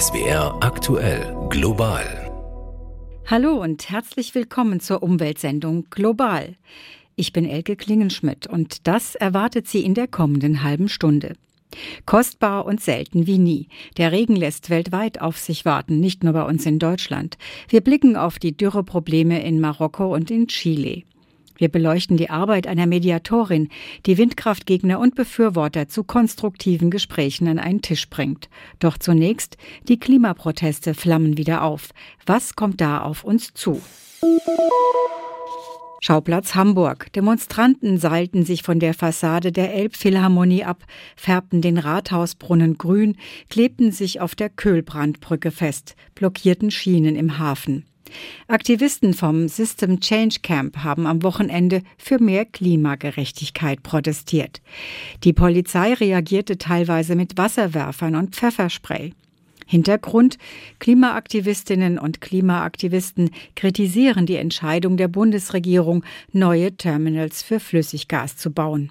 SWR 0.00 0.58
aktuell 0.60 1.36
global. 1.50 2.02
Hallo 3.26 3.62
und 3.62 3.90
herzlich 3.90 4.34
willkommen 4.34 4.80
zur 4.80 5.04
Umweltsendung 5.04 5.86
Global. 5.88 6.56
Ich 7.14 7.32
bin 7.32 7.48
Elke 7.48 7.76
Klingenschmidt 7.76 8.48
und 8.48 8.88
das 8.88 9.14
erwartet 9.14 9.68
Sie 9.68 9.84
in 9.84 9.94
der 9.94 10.08
kommenden 10.08 10.64
halben 10.64 10.88
Stunde. 10.88 11.34
Kostbar 12.06 12.66
und 12.66 12.80
selten 12.80 13.28
wie 13.28 13.38
nie. 13.38 13.68
Der 13.96 14.10
Regen 14.10 14.34
lässt 14.34 14.68
weltweit 14.68 15.20
auf 15.20 15.38
sich 15.38 15.64
warten, 15.64 16.00
nicht 16.00 16.24
nur 16.24 16.32
bei 16.32 16.42
uns 16.42 16.66
in 16.66 16.80
Deutschland. 16.80 17.38
Wir 17.68 17.80
blicken 17.80 18.16
auf 18.16 18.40
die 18.40 18.56
Dürreprobleme 18.56 19.44
in 19.44 19.60
Marokko 19.60 20.12
und 20.12 20.28
in 20.28 20.48
Chile. 20.48 21.04
Wir 21.56 21.68
beleuchten 21.68 22.16
die 22.16 22.30
Arbeit 22.30 22.66
einer 22.66 22.86
Mediatorin, 22.86 23.68
die 24.06 24.18
Windkraftgegner 24.18 24.98
und 24.98 25.14
Befürworter 25.14 25.88
zu 25.88 26.04
konstruktiven 26.04 26.90
Gesprächen 26.90 27.48
an 27.48 27.58
einen 27.58 27.82
Tisch 27.82 28.08
bringt. 28.10 28.48
Doch 28.80 28.98
zunächst, 28.98 29.56
die 29.88 29.98
Klimaproteste 29.98 30.94
flammen 30.94 31.38
wieder 31.38 31.62
auf. 31.62 31.90
Was 32.26 32.56
kommt 32.56 32.80
da 32.80 33.02
auf 33.02 33.24
uns 33.24 33.54
zu? 33.54 33.80
Schauplatz 36.00 36.54
Hamburg. 36.54 37.10
Demonstranten 37.14 37.96
seilten 37.96 38.44
sich 38.44 38.62
von 38.62 38.78
der 38.78 38.92
Fassade 38.92 39.52
der 39.52 39.72
Elbphilharmonie 39.72 40.62
ab, 40.62 40.84
färbten 41.16 41.62
den 41.62 41.78
Rathausbrunnen 41.78 42.76
grün, 42.76 43.16
klebten 43.48 43.90
sich 43.90 44.20
auf 44.20 44.34
der 44.34 44.50
Köhlbrandbrücke 44.50 45.50
fest, 45.50 45.96
blockierten 46.14 46.70
Schienen 46.70 47.16
im 47.16 47.38
Hafen. 47.38 47.86
Aktivisten 48.48 49.14
vom 49.14 49.48
System 49.48 50.00
Change 50.00 50.40
Camp 50.42 50.78
haben 50.78 51.06
am 51.06 51.22
Wochenende 51.22 51.82
für 51.98 52.20
mehr 52.20 52.44
Klimagerechtigkeit 52.44 53.82
protestiert. 53.82 54.60
Die 55.24 55.32
Polizei 55.32 55.94
reagierte 55.94 56.58
teilweise 56.58 57.14
mit 57.14 57.36
Wasserwerfern 57.36 58.16
und 58.16 58.34
Pfefferspray. 58.34 59.12
Hintergrund 59.66 60.38
Klimaaktivistinnen 60.78 61.98
und 61.98 62.20
Klimaaktivisten 62.20 63.30
kritisieren 63.56 64.26
die 64.26 64.36
Entscheidung 64.36 64.96
der 64.96 65.08
Bundesregierung, 65.08 66.04
neue 66.32 66.76
Terminals 66.76 67.42
für 67.42 67.60
Flüssiggas 67.60 68.36
zu 68.36 68.50
bauen. 68.50 68.90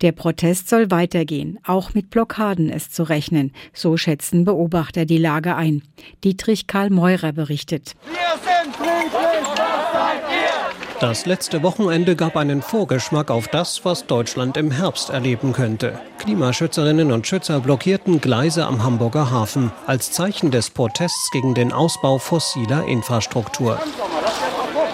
Der 0.00 0.12
Protest 0.12 0.68
soll 0.68 0.90
weitergehen, 0.90 1.58
auch 1.64 1.94
mit 1.94 2.10
Blockaden 2.10 2.70
ist 2.70 2.94
zu 2.94 3.02
rechnen, 3.02 3.52
so 3.72 3.96
schätzen 3.96 4.44
Beobachter 4.44 5.04
die 5.04 5.18
Lage 5.18 5.56
ein. 5.56 5.82
Dietrich 6.24 6.66
Karl 6.66 6.90
Meurer 6.90 7.32
berichtet. 7.32 7.94
Wir 8.04 8.18
sind 8.42 8.74
friedlich, 8.76 9.12
was 9.12 9.92
seid 9.92 10.22
ihr? 10.30 11.00
Das 11.00 11.26
letzte 11.26 11.62
Wochenende 11.62 12.16
gab 12.16 12.36
einen 12.36 12.60
Vorgeschmack 12.60 13.30
auf 13.30 13.46
das, 13.46 13.84
was 13.84 14.06
Deutschland 14.06 14.56
im 14.56 14.72
Herbst 14.72 15.10
erleben 15.10 15.52
könnte. 15.52 16.00
Klimaschützerinnen 16.18 17.12
und 17.12 17.24
Schützer 17.26 17.60
blockierten 17.60 18.20
Gleise 18.20 18.66
am 18.66 18.82
Hamburger 18.82 19.30
Hafen 19.30 19.70
als 19.86 20.10
Zeichen 20.10 20.50
des 20.50 20.70
Protests 20.70 21.30
gegen 21.30 21.54
den 21.54 21.72
Ausbau 21.72 22.18
fossiler 22.18 22.84
Infrastruktur. 22.86 23.78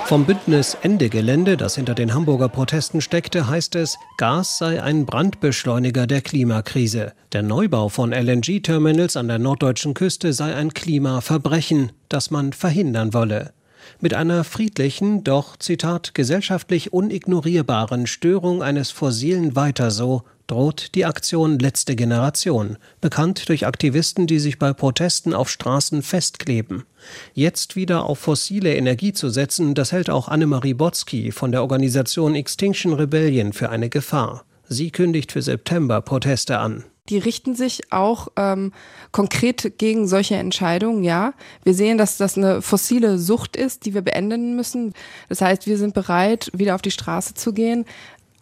Vom 0.06 0.26
Bündnis 0.26 0.76
Ende 0.82 1.08
Gelände, 1.08 1.56
das 1.56 1.76
hinter 1.76 1.94
den 1.94 2.12
Hamburger 2.12 2.50
Protesten 2.50 3.00
steckte, 3.00 3.48
heißt 3.48 3.74
es, 3.76 3.96
Gas 4.18 4.58
sei 4.58 4.82
ein 4.82 5.06
Brandbeschleuniger 5.06 6.06
der 6.06 6.20
Klimakrise. 6.20 7.14
Der 7.32 7.42
Neubau 7.42 7.88
von 7.88 8.12
LNG-Terminals 8.12 9.16
an 9.16 9.28
der 9.28 9.38
norddeutschen 9.38 9.94
Küste 9.94 10.34
sei 10.34 10.54
ein 10.54 10.74
Klimaverbrechen, 10.74 11.92
das 12.10 12.30
man 12.30 12.52
verhindern 12.52 13.14
wolle. 13.14 13.54
Mit 13.98 14.12
einer 14.12 14.44
friedlichen, 14.44 15.24
doch, 15.24 15.56
Zitat, 15.56 16.14
gesellschaftlich 16.14 16.92
unignorierbaren 16.92 18.06
Störung 18.06 18.62
eines 18.62 18.90
fossilen 18.90 19.56
Weiter 19.56 19.90
so 19.90 20.22
droht 20.46 20.94
die 20.94 21.04
Aktion 21.04 21.58
Letzte 21.58 21.96
Generation, 21.96 22.76
bekannt 23.00 23.48
durch 23.48 23.66
Aktivisten, 23.66 24.26
die 24.26 24.38
sich 24.38 24.58
bei 24.58 24.72
Protesten 24.72 25.34
auf 25.34 25.48
Straßen 25.48 26.02
festkleben. 26.02 26.84
Jetzt 27.32 27.76
wieder 27.76 28.04
auf 28.04 28.18
fossile 28.18 28.74
Energie 28.74 29.12
zu 29.12 29.30
setzen, 29.30 29.74
das 29.74 29.92
hält 29.92 30.10
auch 30.10 30.28
Annemarie 30.28 30.74
Botzki 30.74 31.32
von 31.32 31.52
der 31.52 31.62
Organisation 31.62 32.34
Extinction 32.34 32.92
Rebellion 32.92 33.52
für 33.52 33.70
eine 33.70 33.88
Gefahr. 33.88 34.44
Sie 34.68 34.90
kündigt 34.90 35.32
für 35.32 35.42
September 35.42 36.00
Proteste 36.00 36.58
an. 36.58 36.84
Die 37.10 37.18
richten 37.18 37.54
sich 37.54 37.92
auch 37.92 38.28
ähm, 38.36 38.72
konkret 39.12 39.76
gegen 39.76 40.08
solche 40.08 40.36
Entscheidungen, 40.36 41.04
ja. 41.04 41.34
Wir 41.62 41.74
sehen, 41.74 41.98
dass 41.98 42.16
das 42.16 42.38
eine 42.38 42.62
fossile 42.62 43.18
Sucht 43.18 43.56
ist, 43.56 43.84
die 43.84 43.92
wir 43.92 44.00
beenden 44.00 44.56
müssen. 44.56 44.94
Das 45.28 45.42
heißt, 45.42 45.66
wir 45.66 45.76
sind 45.76 45.92
bereit, 45.92 46.50
wieder 46.54 46.74
auf 46.74 46.80
die 46.80 46.90
Straße 46.90 47.34
zu 47.34 47.52
gehen, 47.52 47.84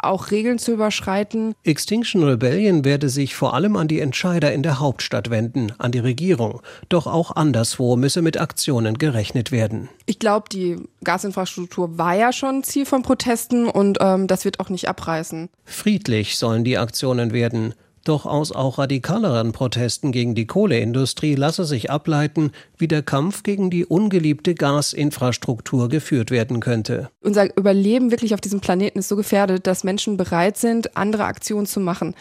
auch 0.03 0.31
Regeln 0.31 0.59
zu 0.59 0.73
überschreiten. 0.73 1.55
Extinction 1.65 2.23
Rebellion 2.25 2.85
werde 2.85 3.09
sich 3.09 3.35
vor 3.35 3.55
allem 3.55 3.77
an 3.77 3.89
die 3.89 4.01
Entscheider 4.01 4.53
in 4.53 4.63
der 4.63 4.81
Hauptstadt 4.81 5.31
wenden, 5.31 5.73
an 5.79 5.93
die 5.93 5.99
Regierung. 5.99 6.61
Doch 6.89 7.07
auch 7.07 7.37
anderswo 7.37 7.97
müsse 7.97 8.23
mit 8.23 8.41
Aktionen 8.41 8.99
gerechnet 8.99 9.53
werden. 9.53 9.89
Ich 10.07 10.19
glaube, 10.19 10.49
die 10.51 10.77
Gasinfrastruktur 11.05 11.99
war 11.99 12.15
ja 12.15 12.33
schon 12.33 12.63
Ziel 12.63 12.87
von 12.87 13.03
Protesten 13.03 13.69
und 13.69 13.99
ähm, 14.01 14.27
das 14.27 14.45
wird 14.45 14.61
auch 14.61 14.69
nicht 14.69 14.89
abreißen. 14.89 15.49
Friedlich 15.65 16.39
sollen 16.39 16.65
die 16.65 16.79
Aktionen 16.79 17.33
werden. 17.33 17.75
Doch 18.05 18.27
aus 18.27 18.51
auch 18.51 18.79
radikaleren 18.79 19.53
Protesten 19.53 20.11
gegen 20.11 20.35
die 20.35 20.47
Kohleindustrie 20.47 21.37
lasse 21.37 21.65
sich 21.65 21.91
ableiten, 21.91 22.51
wie 22.77 22.89
der 22.89 23.03
Kampf 23.03 23.45
gegen 23.45 23.71
die 23.71 23.87
ungeliebte 23.87 24.55
Gasinfrastruktur 24.55 25.89
geführt 25.89 26.31
werden 26.33 26.61
könnte. 26.61 27.11
Unser 27.21 27.57
Überleben 27.57 28.11
wirklich 28.11 28.35
auf 28.35 28.41
diesem 28.41 28.61
Planeten 28.61 28.99
ist 28.99 29.09
so 29.09 29.17
gefährdet, 29.17 29.67
dass 29.67 29.85
Menschen 29.85 30.17
bereit 30.17 30.57
sind, 30.57 30.97
andere 30.97 31.25
Aktionen 31.25 31.67
zu 31.67 31.81
machen 31.81 32.15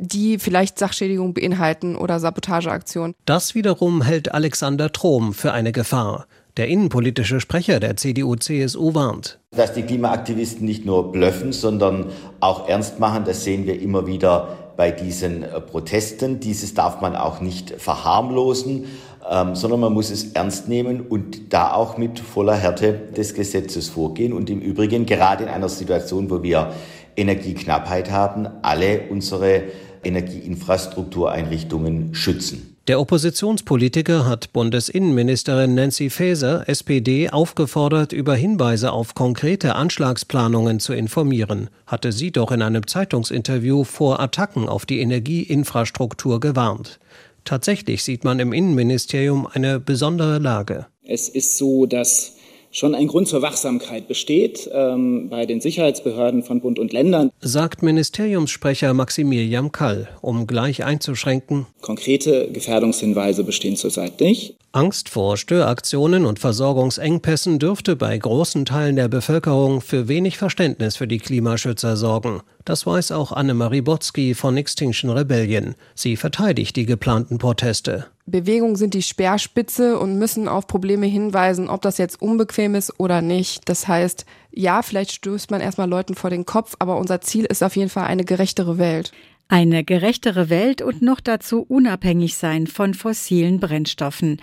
die 0.00 0.38
vielleicht 0.38 0.78
Sachschädigung 0.78 1.34
beinhalten 1.34 1.96
oder 1.96 2.20
Sabotageaktionen. 2.20 3.14
Das 3.24 3.54
wiederum 3.54 4.02
hält 4.02 4.32
Alexander 4.32 4.92
Trom 4.92 5.34
für 5.34 5.52
eine 5.52 5.72
Gefahr. 5.72 6.26
Der 6.56 6.68
innenpolitische 6.68 7.40
Sprecher 7.40 7.78
der 7.78 7.96
CDU-CSU 7.96 8.94
warnt. 8.94 9.38
Dass 9.52 9.74
die 9.74 9.82
Klimaaktivisten 9.82 10.64
nicht 10.64 10.84
nur 10.84 11.12
blöffen, 11.12 11.52
sondern 11.52 12.06
auch 12.40 12.68
ernst 12.68 12.98
machen, 12.98 13.24
das 13.24 13.44
sehen 13.44 13.66
wir 13.66 13.80
immer 13.80 14.06
wieder 14.06 14.56
bei 14.78 14.90
diesen 14.92 15.42
äh, 15.42 15.60
Protesten. 15.60 16.38
Dieses 16.38 16.72
darf 16.72 17.00
man 17.00 17.16
auch 17.16 17.40
nicht 17.40 17.74
verharmlosen, 17.78 18.84
ähm, 19.28 19.56
sondern 19.56 19.80
man 19.80 19.92
muss 19.92 20.10
es 20.10 20.34
ernst 20.34 20.68
nehmen 20.68 21.00
und 21.00 21.52
da 21.52 21.72
auch 21.72 21.98
mit 21.98 22.20
voller 22.20 22.54
Härte 22.54 22.92
des 23.16 23.34
Gesetzes 23.34 23.88
vorgehen. 23.88 24.32
Und 24.32 24.48
im 24.48 24.60
Übrigen, 24.60 25.04
gerade 25.04 25.42
in 25.42 25.50
einer 25.50 25.68
Situation, 25.68 26.30
wo 26.30 26.44
wir 26.44 26.72
Energieknappheit 27.16 28.12
haben, 28.12 28.46
alle 28.62 29.00
unsere 29.10 29.64
Energieinfrastruktureinrichtungen 30.04 32.14
schützen. 32.14 32.67
Der 32.88 33.00
Oppositionspolitiker 33.00 34.24
hat 34.24 34.54
Bundesinnenministerin 34.54 35.74
Nancy 35.74 36.08
Faeser, 36.08 36.66
SPD, 36.70 37.28
aufgefordert, 37.28 38.14
über 38.14 38.34
Hinweise 38.34 38.92
auf 38.92 39.14
konkrete 39.14 39.74
Anschlagsplanungen 39.74 40.80
zu 40.80 40.94
informieren, 40.94 41.68
hatte 41.86 42.12
sie 42.12 42.30
doch 42.30 42.50
in 42.50 42.62
einem 42.62 42.86
Zeitungsinterview 42.86 43.84
vor 43.84 44.20
Attacken 44.20 44.70
auf 44.70 44.86
die 44.86 45.00
Energieinfrastruktur 45.00 46.40
gewarnt. 46.40 46.98
Tatsächlich 47.44 48.02
sieht 48.02 48.24
man 48.24 48.40
im 48.40 48.54
Innenministerium 48.54 49.46
eine 49.46 49.80
besondere 49.80 50.38
Lage. 50.38 50.86
Es 51.04 51.28
ist 51.28 51.58
so, 51.58 51.84
dass 51.84 52.37
schon 52.70 52.94
ein 52.94 53.08
Grund 53.08 53.28
zur 53.28 53.42
Wachsamkeit 53.42 54.08
besteht 54.08 54.68
ähm, 54.72 55.28
bei 55.28 55.46
den 55.46 55.60
Sicherheitsbehörden 55.60 56.42
von 56.42 56.60
Bund 56.60 56.78
und 56.78 56.92
Ländern. 56.92 57.30
Sagt 57.40 57.82
Ministeriumssprecher 57.82 58.94
Maximilian 58.94 59.72
Kall, 59.72 60.08
um 60.20 60.46
gleich 60.46 60.84
einzuschränken. 60.84 61.66
Konkrete 61.80 62.50
Gefährdungshinweise 62.52 63.44
bestehen 63.44 63.76
zurzeit 63.76 64.20
nicht. 64.20 64.56
Angst 64.72 65.08
vor 65.08 65.38
Störaktionen 65.38 66.26
und 66.26 66.38
Versorgungsengpässen 66.38 67.58
dürfte 67.58 67.96
bei 67.96 68.16
großen 68.18 68.66
Teilen 68.66 68.96
der 68.96 69.08
Bevölkerung 69.08 69.80
für 69.80 70.08
wenig 70.08 70.36
Verständnis 70.36 70.96
für 70.96 71.08
die 71.08 71.18
Klimaschützer 71.18 71.96
sorgen. 71.96 72.42
Das 72.66 72.86
weiß 72.86 73.12
auch 73.12 73.32
Annemarie 73.32 73.80
Botzki 73.80 74.34
von 74.34 74.58
Extinction 74.58 75.08
Rebellion. 75.10 75.74
Sie 75.94 76.16
verteidigt 76.16 76.76
die 76.76 76.84
geplanten 76.84 77.38
Proteste. 77.38 78.06
Bewegungen 78.30 78.76
sind 78.76 78.94
die 78.94 79.02
Speerspitze 79.02 79.98
und 79.98 80.18
müssen 80.18 80.48
auf 80.48 80.66
Probleme 80.66 81.06
hinweisen, 81.06 81.68
ob 81.68 81.82
das 81.82 81.98
jetzt 81.98 82.20
unbequem 82.20 82.74
ist 82.74 82.98
oder 82.98 83.22
nicht. 83.22 83.68
Das 83.68 83.88
heißt, 83.88 84.26
ja, 84.50 84.82
vielleicht 84.82 85.12
stößt 85.12 85.50
man 85.50 85.60
erstmal 85.60 85.88
Leuten 85.88 86.14
vor 86.14 86.30
den 86.30 86.44
Kopf, 86.44 86.74
aber 86.78 86.98
unser 86.98 87.20
Ziel 87.20 87.44
ist 87.46 87.62
auf 87.62 87.76
jeden 87.76 87.90
Fall 87.90 88.04
eine 88.04 88.24
gerechtere 88.24 88.78
Welt. 88.78 89.12
Eine 89.48 89.82
gerechtere 89.82 90.50
Welt 90.50 90.82
und 90.82 91.00
noch 91.00 91.20
dazu 91.20 91.64
unabhängig 91.66 92.36
sein 92.36 92.66
von 92.66 92.92
fossilen 92.92 93.60
Brennstoffen. 93.60 94.42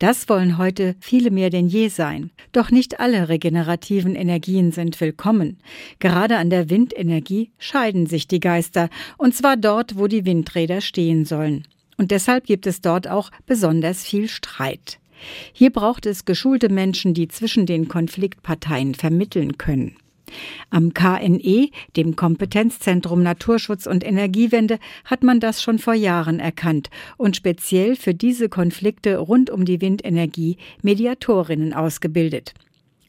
Das 0.00 0.28
wollen 0.28 0.58
heute 0.58 0.96
viele 0.98 1.30
mehr 1.30 1.50
denn 1.50 1.68
je 1.68 1.86
sein. 1.86 2.30
Doch 2.50 2.72
nicht 2.72 2.98
alle 2.98 3.28
regenerativen 3.28 4.16
Energien 4.16 4.72
sind 4.72 5.00
willkommen. 5.00 5.58
Gerade 6.00 6.36
an 6.36 6.50
der 6.50 6.68
Windenergie 6.68 7.52
scheiden 7.58 8.06
sich 8.06 8.26
die 8.26 8.40
Geister, 8.40 8.88
und 9.18 9.36
zwar 9.36 9.56
dort, 9.56 9.96
wo 9.96 10.08
die 10.08 10.24
Windräder 10.24 10.80
stehen 10.80 11.24
sollen. 11.24 11.64
Und 11.96 12.10
deshalb 12.10 12.46
gibt 12.46 12.66
es 12.66 12.80
dort 12.80 13.08
auch 13.08 13.30
besonders 13.46 14.04
viel 14.04 14.28
Streit. 14.28 14.98
Hier 15.52 15.70
braucht 15.70 16.06
es 16.06 16.24
geschulte 16.24 16.68
Menschen, 16.68 17.14
die 17.14 17.28
zwischen 17.28 17.66
den 17.66 17.88
Konfliktparteien 17.88 18.94
vermitteln 18.94 19.58
können. 19.58 19.96
Am 20.70 20.94
KNE, 20.94 21.68
dem 21.96 22.16
Kompetenzzentrum 22.16 23.22
Naturschutz 23.22 23.86
und 23.86 24.04
Energiewende, 24.04 24.78
hat 25.04 25.22
man 25.22 25.38
das 25.38 25.62
schon 25.62 25.78
vor 25.78 25.94
Jahren 25.94 26.40
erkannt 26.40 26.90
und 27.16 27.36
speziell 27.36 27.94
für 27.94 28.14
diese 28.14 28.48
Konflikte 28.48 29.18
rund 29.18 29.50
um 29.50 29.64
die 29.64 29.80
Windenergie 29.80 30.56
Mediatorinnen 30.82 31.72
ausgebildet. 31.72 32.54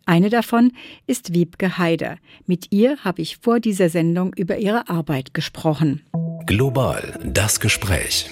Eine 0.06 0.30
davon 0.30 0.72
ist 1.08 1.34
Wiebke 1.34 1.80
Heider. 1.80 2.18
Mit 2.46 2.68
ihr 2.72 2.98
habe 3.04 3.24
ich 3.24 3.38
vor 3.38 3.60
dieser 3.60 3.90
Sendung 3.90 4.34
über 4.36 4.58
ihre 4.58 4.88
Arbeit 4.88 5.34
gesprochen. 5.34 6.04
Global 6.46 7.20
das 7.24 7.60
Gespräch. 7.60 8.30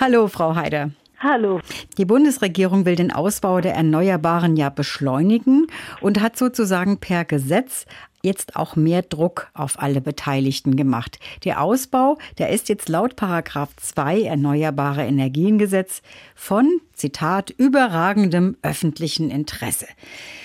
Hallo, 0.00 0.28
Frau 0.28 0.54
Heider. 0.54 0.92
Hallo. 1.18 1.60
Die 1.96 2.04
Bundesregierung 2.04 2.86
will 2.86 2.94
den 2.94 3.10
Ausbau 3.10 3.60
der 3.60 3.74
Erneuerbaren 3.74 4.56
ja 4.56 4.68
beschleunigen 4.70 5.66
und 6.00 6.20
hat 6.20 6.36
sozusagen 6.38 6.98
per 6.98 7.24
Gesetz 7.24 7.84
jetzt 8.22 8.54
auch 8.54 8.76
mehr 8.76 9.02
Druck 9.02 9.48
auf 9.54 9.82
alle 9.82 10.00
Beteiligten 10.00 10.76
gemacht. 10.76 11.18
Der 11.44 11.60
Ausbau, 11.60 12.16
der 12.38 12.50
ist 12.50 12.68
jetzt 12.68 12.88
laut 12.88 13.16
Paragraph 13.16 13.74
2 13.76 14.22
Erneuerbare 14.22 15.04
Energiengesetz 15.04 16.02
von, 16.36 16.80
Zitat, 16.92 17.50
überragendem 17.50 18.56
öffentlichen 18.62 19.30
Interesse. 19.30 19.88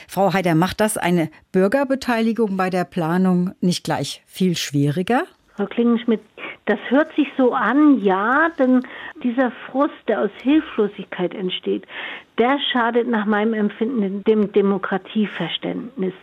Frau 0.07 0.33
Heider, 0.33 0.55
macht 0.55 0.79
das 0.79 0.97
eine 0.97 1.29
Bürgerbeteiligung 1.51 2.57
bei 2.57 2.71
der 2.71 2.85
Planung 2.85 3.51
nicht 3.61 3.83
gleich 3.83 4.23
viel 4.25 4.57
schwieriger? 4.57 5.25
Frau 5.55 5.67
Klingenschmidt, 5.67 6.21
das 6.65 6.79
hört 6.89 7.13
sich 7.15 7.27
so 7.37 7.53
an, 7.53 7.99
ja, 8.01 8.49
denn 8.57 8.81
dieser 9.23 9.51
Frust, 9.51 9.93
der 10.07 10.21
aus 10.21 10.31
Hilflosigkeit 10.41 11.33
entsteht, 11.33 11.85
der 12.37 12.57
schadet 12.71 13.07
nach 13.07 13.25
meinem 13.25 13.53
Empfinden 13.53 14.23
dem 14.23 14.51
Demokratieverständnis. 14.51 16.13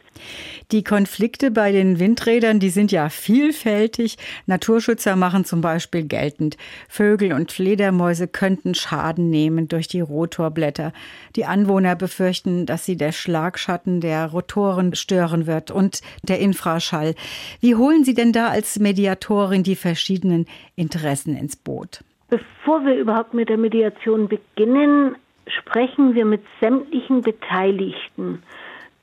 Die 0.72 0.84
Konflikte 0.84 1.50
bei 1.50 1.72
den 1.72 1.98
Windrädern, 1.98 2.60
die 2.60 2.68
sind 2.68 2.92
ja 2.92 3.08
vielfältig. 3.08 4.16
Naturschützer 4.46 5.16
machen 5.16 5.44
zum 5.44 5.60
Beispiel 5.60 6.06
geltend, 6.06 6.56
Vögel 6.88 7.32
und 7.32 7.52
Fledermäuse 7.52 8.28
könnten 8.28 8.74
Schaden 8.74 9.30
nehmen 9.30 9.68
durch 9.68 9.88
die 9.88 10.00
Rotorblätter. 10.00 10.92
Die 11.36 11.44
Anwohner 11.44 11.96
befürchten, 11.96 12.66
dass 12.66 12.84
sie 12.84 12.96
der 12.96 13.12
Schlagschatten 13.12 14.00
der 14.00 14.26
Rotoren 14.26 14.94
stören 14.94 15.46
wird 15.46 15.70
und 15.70 16.00
der 16.22 16.40
Infraschall. 16.40 17.14
Wie 17.60 17.74
holen 17.76 18.04
Sie 18.04 18.14
denn 18.14 18.32
da 18.32 18.48
als 18.48 18.78
Mediatorin 18.78 19.62
die 19.62 19.76
verschiedenen 19.76 20.46
Interessen 20.76 21.36
ins 21.36 21.56
Boot? 21.56 22.04
Bevor 22.28 22.84
wir 22.84 22.94
überhaupt 22.94 23.34
mit 23.34 23.48
der 23.48 23.58
Mediation 23.58 24.28
beginnen, 24.28 25.16
sprechen 25.46 26.14
wir 26.14 26.24
mit 26.24 26.42
sämtlichen 26.60 27.22
Beteiligten. 27.22 28.42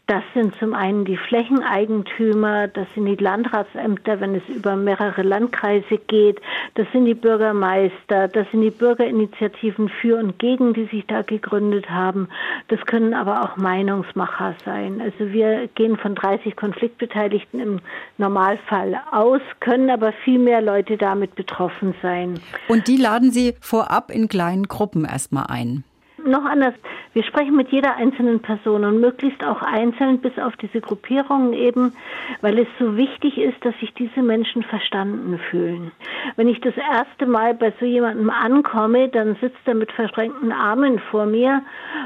Das 0.08 0.24
sind 0.34 0.56
zum 0.56 0.74
einen 0.74 1.04
die 1.04 1.18
Flächeneigentümer, 1.18 2.70
das 2.70 2.88
sind 2.96 3.08
die 3.08 3.22
Landratsämter, 3.22 4.22
wenn 4.22 4.36
es 4.36 4.48
über 4.48 4.78
mehrere 4.78 5.22
Landkreise 5.22 5.98
geht, 6.08 6.40
das 6.76 6.88
sind 6.94 7.04
die 7.04 7.14
Bürgermeister, 7.14 8.30
das 8.30 8.50
sind 8.52 8.62
die 8.62 8.72
Bürgerinitiativen 8.72 9.90
für 9.90 10.18
und 10.18 10.40
gegen, 10.40 10.74
die 10.74 10.86
sich 10.86 11.06
da 11.08 11.24
gegründet 11.24 11.90
haben. 11.90 12.30
Das 12.70 12.80
können 12.86 13.14
aber 13.14 13.44
auch 13.44 13.58
Meinungsmacher 13.58 14.56
sein. 14.64 15.02
Also 15.02 15.34
wir 15.34 15.68
gehen 15.76 15.98
von 15.98 16.16
30 16.16 16.56
Konfliktbeteiligten 16.56 17.60
im 17.60 17.80
Normalfall 18.18 19.02
aus, 19.12 19.42
können 19.60 19.90
aber 19.90 20.14
viel 20.24 20.40
mehr 20.40 20.62
Leute 20.62 20.96
damit 20.96 21.36
betroffen 21.36 21.94
sein. 22.02 22.40
Und 22.70 22.88
die 22.88 22.96
laden 22.96 23.32
Sie 23.32 23.56
vorab 23.60 24.10
in 24.10 24.30
kleinen 24.30 24.70
Gruppen 24.70 25.04
erstmal 25.04 25.48
ein 25.50 25.84
noch 26.28 26.46
anders. 26.46 26.74
Wir 27.14 27.24
sprechen 27.24 27.56
mit 27.56 27.70
jeder 27.70 27.96
einzelnen 27.96 28.42
Person 28.42 28.86
und 28.86 29.00
möglichst 29.00 29.44
auch 29.44 29.62
einzeln 29.62 30.20
bis 30.20 30.38
auf 30.38 30.56
diese 30.58 30.82
Gruppierungen 30.82 31.54
eben, 31.54 31.94
weil 32.42 32.60
es 32.60 32.68
so 32.80 32.96
wichtig 32.96 33.38
ist, 33.38 33.64
dass 33.66 33.78
sich 33.80 33.94
diese 33.94 34.22
Menschen 34.22 34.64
verstanden 34.64 35.40
fühlen. 35.50 35.92
Wenn 36.36 36.48
ich 36.48 36.62
das 36.62 36.76
erste 36.78 37.26
Mal 37.26 37.54
bei 37.54 37.74
so 37.80 37.86
jemandem 37.86 38.30
ankomme, 38.30 39.10
dann 39.10 39.36
sitzt 39.42 39.66
er 39.66 39.76
mit 39.76 39.92
verschränkten 39.92 40.52
Armen 40.52 41.00
vor 41.00 41.26
mir 41.26 41.62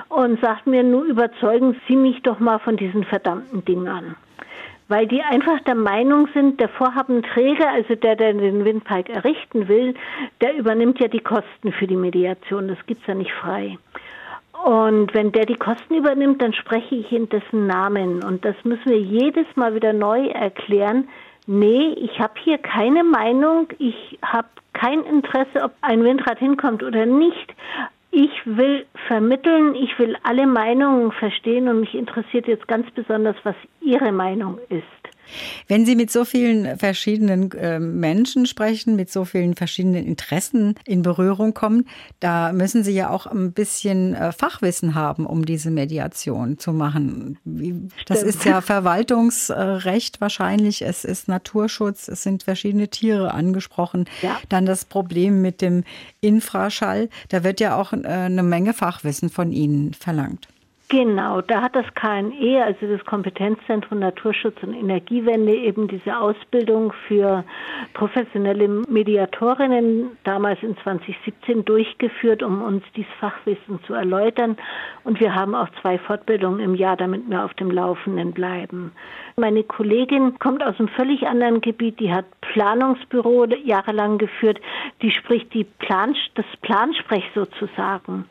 und 0.10 0.40
sagt 0.42 0.68
mir, 0.68 0.84
nur 0.84 1.04
überzeugen 1.04 1.76
Sie 1.88 1.96
mich 1.96 2.22
doch 2.22 2.40
mal 2.40 2.60
von 2.60 2.78
diesen 2.78 3.04
verdammten 3.04 3.66
Dingern 3.66 4.16
weil 4.92 5.08
die 5.08 5.24
einfach 5.24 5.62
der 5.62 5.76
Meinung 5.76 6.28
sind, 6.34 6.60
der 6.60 6.68
Vorhabenträger, 6.68 7.70
also 7.70 7.96
der, 7.96 8.18
der 8.18 8.34
den 8.34 8.66
Windpark 8.66 9.10
errichten 9.10 9.70
will, 9.70 9.96
der 10.42 10.54
übernimmt 10.54 11.00
ja 11.00 11.08
die 11.08 11.22
Kosten 11.22 11.72
für 11.72 11.88
die 11.88 11.96
Mediation. 11.96 12.68
Das 12.68 12.86
gibt's 12.86 13.08
ja 13.08 13.16
nicht 13.16 13.32
frei. 13.32 13.78
Und 14.66 15.14
wenn 15.14 15.32
der 15.32 15.46
die 15.46 15.56
Kosten 15.56 15.96
übernimmt, 15.96 16.42
dann 16.42 16.54
spreche 16.54 16.96
ich 16.96 17.12
in 17.12 17.30
dessen 17.30 17.68
Namen. 17.68 18.24
Und 18.24 18.46
das 18.46 18.56
müssen 18.64 18.90
wir 18.90 19.00
jedes 19.00 19.48
Mal 19.56 19.74
wieder 19.74 19.94
neu 19.94 20.28
erklären. 20.28 21.08
Nee, 21.48 21.94
ich 21.94 22.20
habe 22.20 22.34
hier 22.44 22.58
keine 22.60 23.04
Meinung. 23.04 23.68
Ich 23.80 24.20
habe 24.24 24.48
kein 24.74 25.04
Interesse, 25.04 25.64
ob 25.64 25.74
ein 25.82 26.04
Windrad 26.04 26.40
hinkommt 26.40 26.84
oder 26.84 27.06
nicht. 27.06 27.56
Ich 28.12 28.32
will 28.46 28.86
vermitteln, 29.08 29.74
ich 29.74 29.98
will 29.98 30.18
alle 30.24 30.46
Meinungen 30.46 31.12
verstehen 31.14 31.68
und 31.70 31.80
mich 31.80 31.96
interessiert 31.96 32.46
jetzt 32.46 32.68
ganz 32.68 32.90
besonders, 32.92 33.38
was 33.44 33.56
Ihre 33.80 34.12
Meinung 34.12 34.60
ist. 34.70 35.11
Wenn 35.68 35.86
Sie 35.86 35.96
mit 35.96 36.12
so 36.12 36.26
vielen 36.26 36.78
verschiedenen 36.78 37.52
äh, 37.52 37.80
Menschen 37.80 38.46
sprechen, 38.46 38.96
mit 38.96 39.12
so 39.12 39.26
vielen 39.26 39.56
verschiedenen 39.56 40.06
Interessen 40.06 40.76
in 40.86 41.02
Berührung 41.02 41.54
kommen, 41.54 41.86
da 42.20 42.52
müssen 42.54 42.84
Sie 42.84 42.94
ja 42.94 43.10
auch 43.10 43.26
ein 43.26 43.54
bisschen 43.54 44.14
äh, 44.16 44.32
Fachwissen 44.32 44.96
haben, 44.96 45.26
um 45.26 45.46
diese 45.46 45.72
Mediation 45.72 46.58
zu 46.58 46.74
machen. 46.74 47.38
das 48.08 48.24
ist 48.24 48.46
ja 48.46 48.62
Verwaltungsrecht 48.62 50.22
wahrscheinlich, 50.22 50.82
es 50.82 51.06
ist 51.06 51.28
Naturschutz, 51.28 52.08
es 52.08 52.24
sind 52.24 52.44
verschiedene 52.44 52.90
Tiere 52.90 53.34
angesprochen. 53.34 54.06
Ja. 54.22 54.40
Dann 54.50 54.66
das 54.66 54.86
Problem 54.86 55.42
mit 55.42 55.62
dem 55.62 55.84
Infraschall, 56.22 57.10
da 57.30 57.44
wird 57.44 57.60
ja 57.60 57.76
auch 57.76 57.94
äh, 57.94 58.06
eine 58.06 58.44
Menge 58.44 58.74
Fachwissen 58.74 59.30
von 59.30 59.52
Ihnen 59.52 59.94
verlangt. 59.94 60.48
Genau, 60.92 61.40
da 61.40 61.62
hat 61.62 61.74
das 61.74 61.86
KNE, 61.94 62.66
also 62.66 62.86
das 62.86 63.06
Kompetenzzentrum 63.06 64.00
Naturschutz 64.00 64.62
und 64.62 64.74
Energiewende, 64.74 65.56
eben 65.56 65.88
diese 65.88 66.18
Ausbildung 66.18 66.92
für 67.08 67.46
professionelle 67.94 68.68
Mediatorinnen 68.68 70.18
damals 70.26 70.62
in 70.62 70.76
2017 70.84 71.64
durchgeführt, 71.64 72.44
um 72.44 72.62
uns 72.62 72.84
dieses 72.94 73.10
Fachwissen 73.22 73.82
zu 73.88 73.94
erläutern. 73.94 74.58
Und 75.06 75.22
wir 75.22 75.34
haben 75.34 75.56
auch 75.56 75.70
zwei 75.82 75.98
Fortbildungen 75.98 76.60
im 76.60 76.76
Jahr, 76.76 76.98
damit 76.98 77.22
wir 77.30 77.46
auf 77.46 77.54
dem 77.54 77.72
Laufenden 77.72 78.34
bleiben. 78.34 78.92
Meine 79.42 79.64
Kollegin 79.64 80.38
kommt 80.38 80.62
aus 80.64 80.78
einem 80.78 80.88
völlig 80.90 81.26
anderen 81.26 81.62
Gebiet, 81.62 82.00
die 82.00 82.14
hat 82.14 82.26
Planungsbüro 82.42 83.46
jahrelang 83.46 84.20
geführt, 84.20 84.62
die 85.02 85.10
spricht 85.10 85.52
die 85.56 85.64
Plan, 85.64 86.16
das 86.36 86.46
Plansprech 86.62 87.24
sozusagen. 87.34 88.26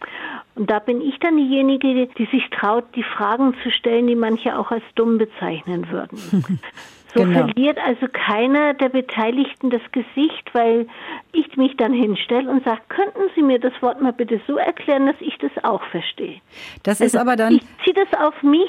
Und 0.54 0.70
da 0.70 0.78
bin 0.78 1.00
ich 1.00 1.18
dann 1.18 1.36
diejenige, 1.36 2.06
die 2.06 2.26
sich 2.26 2.48
traut, 2.50 2.84
die 2.94 3.02
Fragen 3.02 3.56
zu 3.64 3.72
stellen, 3.72 4.06
die 4.06 4.14
manche 4.14 4.56
auch 4.56 4.70
als 4.70 4.84
dumm 4.94 5.18
bezeichnen 5.18 5.90
würden. 5.90 6.44
So 7.14 7.24
genau. 7.24 7.46
verliert 7.46 7.78
also 7.84 8.06
keiner 8.12 8.74
der 8.74 8.88
Beteiligten 8.88 9.70
das 9.70 9.82
Gesicht, 9.90 10.52
weil 10.52 10.86
ich 11.32 11.56
mich 11.56 11.76
dann 11.76 11.92
hinstelle 11.92 12.48
und 12.48 12.64
sage, 12.64 12.80
könnten 12.88 13.20
Sie 13.34 13.42
mir 13.42 13.58
das 13.58 13.72
Wort 13.80 14.00
mal 14.00 14.12
bitte 14.12 14.40
so 14.46 14.56
erklären, 14.56 15.06
dass 15.06 15.16
ich 15.20 15.36
das 15.38 15.50
auch 15.64 15.82
verstehe. 15.90 16.40
Das 16.82 17.00
ist 17.00 17.16
also 17.16 17.18
aber 17.18 17.36
dann. 17.36 17.54
Ich 17.54 17.62
ziehe 17.84 17.94
das 17.94 18.20
auf 18.20 18.42
mich 18.42 18.68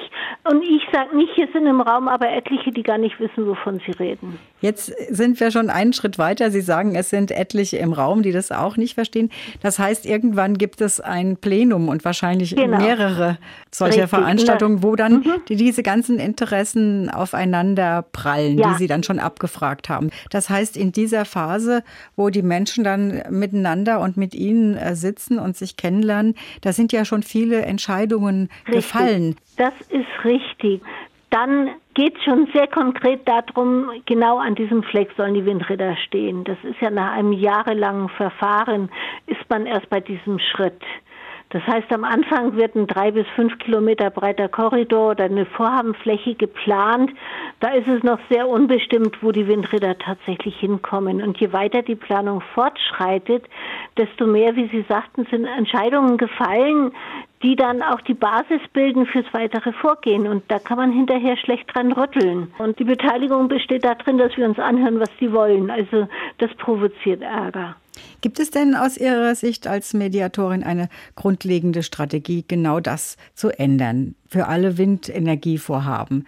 und 0.50 0.63
ich 0.63 0.81
sage 0.91 1.15
nicht, 1.15 1.33
hier 1.36 1.48
sind 1.53 1.67
im 1.67 1.81
Raum 1.81 2.07
aber 2.07 2.29
etliche, 2.29 2.71
die 2.71 2.83
gar 2.83 2.98
nicht 2.98 3.19
wissen, 3.19 3.45
wovon 3.48 3.79
sie 3.86 3.91
reden. 3.91 4.39
Jetzt 4.62 4.93
sind 5.10 5.39
wir 5.39 5.50
schon 5.51 5.69
einen 5.69 5.93
Schritt 5.93 6.19
weiter. 6.19 6.51
Sie 6.51 6.62
sagen, 6.62 6.95
es 6.95 7.10
sind 7.10 7.31
etliche 7.31 7.77
im 7.77 7.93
Raum, 7.93 8.21
die 8.21 8.31
das 8.31 8.51
auch 8.51 8.77
nicht 8.77 8.93
verstehen. 8.93 9.31
Das 9.62 9.79
heißt, 9.79 10.05
irgendwann 10.05 10.57
gibt 10.57 10.81
es 10.81 11.00
ein 11.00 11.38
Plenum 11.38 11.89
und 11.89 12.05
wahrscheinlich 12.05 12.55
genau. 12.55 12.77
mehrere 12.77 13.38
solcher 13.71 14.03
Richtig. 14.03 14.19
Veranstaltungen, 14.19 14.83
wo 14.83 14.95
dann 14.95 15.13
mhm. 15.13 15.41
die, 15.50 15.55
diese 15.55 15.81
ganzen 15.81 16.19
Interessen 16.19 17.10
aufeinander 17.10 18.05
prallen 18.12 18.30
prallen, 18.31 18.57
ja. 18.57 18.69
die 18.69 18.75
Sie 18.75 18.88
dann 18.88 19.03
schon 19.03 19.19
abgefragt 19.19 19.89
haben. 19.89 20.09
Das 20.29 20.50
heißt, 20.50 20.77
in 20.77 20.91
dieser 20.91 21.25
Phase, 21.25 21.83
wo 22.15 22.29
die 22.29 22.41
Menschen 22.41 22.83
dann 22.83 23.21
miteinander 23.29 24.00
und 24.00 24.17
mit 24.17 24.33
Ihnen 24.33 24.77
äh, 24.77 24.95
sitzen 24.95 25.39
und 25.39 25.55
sich 25.55 25.77
kennenlernen, 25.77 26.35
da 26.61 26.73
sind 26.73 26.91
ja 26.91 27.05
schon 27.05 27.23
viele 27.23 27.63
Entscheidungen 27.63 28.50
richtig. 28.67 28.75
gefallen. 28.75 29.35
Das 29.57 29.73
ist 29.89 30.25
richtig. 30.25 30.81
Dann 31.29 31.69
geht 31.93 32.17
es 32.17 32.23
schon 32.23 32.47
sehr 32.53 32.67
konkret 32.67 33.21
darum, 33.25 33.89
genau 34.05 34.38
an 34.38 34.55
diesem 34.55 34.83
Fleck 34.83 35.09
sollen 35.15 35.33
die 35.33 35.45
Windräder 35.45 35.95
stehen. 35.95 36.43
Das 36.43 36.57
ist 36.63 36.81
ja 36.81 36.89
nach 36.89 37.13
einem 37.13 37.31
jahrelangen 37.31 38.09
Verfahren, 38.09 38.89
ist 39.27 39.50
man 39.50 39.65
erst 39.65 39.89
bei 39.89 40.01
diesem 40.01 40.39
Schritt. 40.39 40.81
Das 41.51 41.67
heißt, 41.67 41.91
am 41.91 42.05
Anfang 42.05 42.55
wird 42.55 42.75
ein 42.75 42.88
drei 42.88 43.12
bis 43.12 43.27
fünf 43.36 43.60
Kilometer 43.60 44.10
breiter 44.10 44.48
Korridor 44.48 45.12
oder 45.12 45.25
eine 45.25 45.46
Vorhabenfläche 45.46 46.36
geplant. 46.36 47.12
Da 47.60 47.74
ist 47.74 47.89
es 47.89 48.03
noch 48.03 48.20
sehr 48.29 48.48
unbestimmt, 48.48 49.17
wo 49.22 49.34
die 49.34 49.48
Windräder 49.48 49.98
tatsächlich 49.98 50.58
hinkommen. 50.58 51.22
Und 51.22 51.39
je 51.39 51.51
weiter 51.51 51.81
die 51.81 51.96
Planung 51.96 52.41
fortschreitet, 52.53 53.43
desto 53.98 54.27
mehr, 54.27 54.55
wie 54.55 54.70
Sie 54.70 54.86
sagten, 54.88 55.27
sind 55.29 55.46
Entscheidungen 55.46 56.17
gefallen, 56.17 56.93
die 57.43 57.58
dann 57.58 57.81
auch 57.81 58.00
die 58.00 58.13
Basis 58.13 58.62
bilden 58.72 59.05
fürs 59.05 59.25
weitere 59.34 59.74
Vorgehen. 59.74 60.27
Und 60.27 60.50
da 60.50 60.58
kann 60.58 60.77
man 60.77 60.93
hinterher 60.93 61.36
schlecht 61.36 61.75
dran 61.75 61.91
rütteln. 61.91 62.53
Und 62.60 62.79
die 62.79 62.86
Beteiligung 62.86 63.50
besteht 63.50 63.84
darin, 63.84 64.17
dass 64.17 64.38
wir 64.38 64.46
uns 64.46 64.58
anhören, 64.58 65.01
was 65.01 65.10
sie 65.20 65.34
wollen. 65.34 65.70
Also 65.70 66.08
das 66.38 66.53
provoziert 66.55 67.22
Ärger. 67.22 67.75
Gibt 68.21 68.39
es 68.39 68.51
denn 68.51 68.75
aus 68.75 68.98
Ihrer 68.98 69.36
Sicht 69.36 69.67
als 69.67 69.93
Mediatorin 69.93 70.63
eine 70.63 70.89
grundlegende 71.15 71.83
Strategie, 71.83 72.45
genau 72.48 72.79
das 72.79 73.17
zu 73.33 73.50
ändern 73.50 74.15
für 74.27 74.48
alle 74.48 74.77
Windenergievorhaben? 74.77 76.25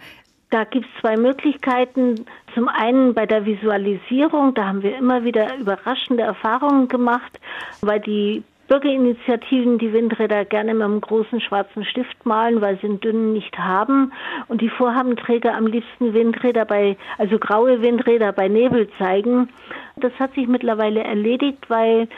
Da 0.50 0.64
gibt 0.64 0.86
es 0.86 1.00
zwei 1.00 1.16
Möglichkeiten. 1.16 2.26
Zum 2.54 2.68
einen 2.68 3.12
bei 3.14 3.26
der 3.26 3.44
Visualisierung, 3.44 4.54
da 4.54 4.66
haben 4.66 4.82
wir 4.82 4.96
immer 4.96 5.24
wieder 5.24 5.56
überraschende 5.56 6.22
Erfahrungen 6.22 6.86
gemacht, 6.86 7.40
weil 7.80 7.98
die 7.98 8.44
Bürgerinitiativen 8.68 9.78
die 9.78 9.92
Windräder 9.92 10.44
gerne 10.44 10.74
mit 10.74 10.82
einem 10.82 11.00
großen 11.00 11.40
schwarzen 11.40 11.84
Stift 11.84 12.24
malen, 12.24 12.60
weil 12.60 12.78
sie 12.78 12.86
einen 12.86 13.00
dünnen 13.00 13.32
nicht 13.32 13.58
haben. 13.58 14.12
Und 14.48 14.60
die 14.60 14.70
Vorhabenträger 14.70 15.54
am 15.54 15.66
liebsten 15.66 16.14
Windräder 16.14 16.64
bei, 16.64 16.96
also 17.18 17.38
graue 17.38 17.82
Windräder 17.82 18.32
bei 18.32 18.48
Nebel 18.48 18.88
zeigen. 18.98 19.48
Das 19.96 20.12
hat 20.18 20.34
sich 20.34 20.48
mittlerweile 20.48 21.04
erledigt, 21.04 21.68
weil 21.68 22.08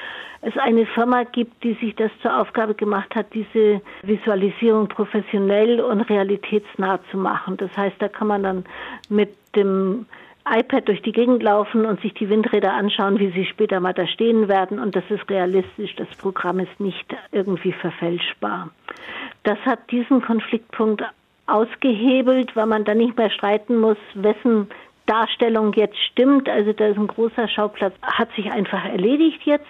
es 0.42 0.56
eine 0.58 0.86
Firma 0.86 1.24
gibt, 1.24 1.64
die 1.64 1.74
sich 1.74 1.94
das 1.96 2.10
zur 2.22 2.38
Aufgabe 2.38 2.74
gemacht 2.74 3.14
hat, 3.14 3.26
diese 3.34 3.80
Visualisierung 4.02 4.88
professionell 4.88 5.80
und 5.80 6.02
realitätsnah 6.02 7.00
zu 7.10 7.16
machen. 7.16 7.56
Das 7.56 7.76
heißt, 7.76 7.96
da 7.98 8.08
kann 8.08 8.28
man 8.28 8.42
dann 8.42 8.64
mit 9.08 9.34
dem 9.56 10.06
iPad 10.48 10.88
durch 10.88 11.02
die 11.02 11.12
Gegend 11.12 11.42
laufen 11.42 11.84
und 11.84 12.00
sich 12.00 12.14
die 12.14 12.28
Windräder 12.28 12.72
anschauen, 12.72 13.18
wie 13.18 13.30
sie 13.32 13.46
später 13.46 13.80
mal 13.80 13.92
da 13.92 14.06
stehen 14.06 14.48
werden. 14.48 14.78
Und 14.78 14.94
das 14.94 15.04
ist 15.10 15.28
realistisch. 15.28 15.94
Das 15.96 16.08
Programm 16.18 16.60
ist 16.60 16.78
nicht 16.78 17.06
irgendwie 17.32 17.72
verfälschbar. 17.72 18.70
Das 19.42 19.58
hat 19.66 19.90
diesen 19.90 20.22
Konfliktpunkt 20.22 21.02
ausgehebelt, 21.46 22.54
weil 22.56 22.66
man 22.66 22.84
dann 22.84 22.98
nicht 22.98 23.16
mehr 23.16 23.30
streiten 23.30 23.76
muss, 23.78 23.98
wessen 24.14 24.68
Darstellung 25.06 25.72
jetzt 25.74 25.98
stimmt. 26.10 26.48
Also 26.48 26.72
da 26.72 26.88
ist 26.88 26.98
ein 26.98 27.06
großer 27.06 27.48
Schauplatz, 27.48 27.94
hat 28.02 28.32
sich 28.34 28.50
einfach 28.50 28.84
erledigt 28.84 29.42
jetzt. 29.44 29.66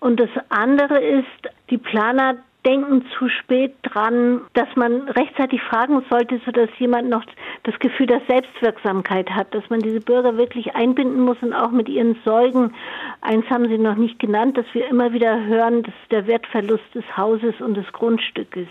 Und 0.00 0.20
das 0.20 0.30
andere 0.50 0.98
ist, 1.00 1.26
die 1.70 1.78
Planer 1.78 2.36
denken 2.66 3.04
zu 3.16 3.28
spät 3.28 3.74
dran, 3.82 4.40
dass 4.54 4.68
man 4.74 5.08
rechtzeitig 5.08 5.62
fragen 5.62 6.02
sollte, 6.10 6.40
sodass 6.44 6.68
jemand 6.78 7.08
noch 7.08 7.24
das 7.62 7.78
Gefühl 7.78 8.06
der 8.06 8.20
Selbstwirksamkeit 8.28 9.30
hat, 9.30 9.54
dass 9.54 9.70
man 9.70 9.80
diese 9.80 10.00
Bürger 10.00 10.36
wirklich 10.36 10.74
einbinden 10.74 11.20
muss 11.20 11.36
und 11.42 11.54
auch 11.54 11.70
mit 11.70 11.88
ihren 11.88 12.16
Sorgen. 12.24 12.74
Eins 13.20 13.48
haben 13.48 13.68
Sie 13.68 13.78
noch 13.78 13.96
nicht 13.96 14.18
genannt, 14.18 14.58
dass 14.58 14.66
wir 14.72 14.88
immer 14.88 15.12
wieder 15.12 15.46
hören, 15.46 15.84
dass 15.84 15.94
der 16.10 16.26
Wertverlust 16.26 16.94
des 16.94 17.04
Hauses 17.16 17.54
und 17.60 17.76
des 17.76 17.90
Grundstückes. 17.92 18.66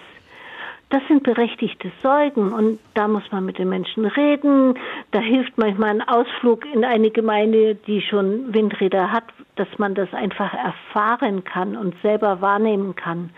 Das 0.89 1.01
sind 1.07 1.23
berechtigte 1.23 1.91
Sorgen 2.03 2.53
und 2.53 2.79
da 2.93 3.07
muss 3.07 3.23
man 3.31 3.45
mit 3.45 3.57
den 3.57 3.69
Menschen 3.69 4.05
reden. 4.05 4.77
Da 5.11 5.19
hilft 5.19 5.57
manchmal 5.57 5.89
ein 5.89 6.07
Ausflug 6.07 6.63
in 6.73 6.85
eine 6.85 7.09
Gemeinde, 7.09 7.75
die 7.75 8.01
schon 8.01 8.53
Windräder 8.53 9.11
hat, 9.11 9.23
dass 9.55 9.67
man 9.77 9.95
das 9.95 10.13
einfach 10.13 10.53
erfahren 10.53 11.43
kann 11.43 11.75
und 11.75 11.95
selber 12.01 12.39
wahrnehmen 12.39 12.95
kann. 12.95 13.31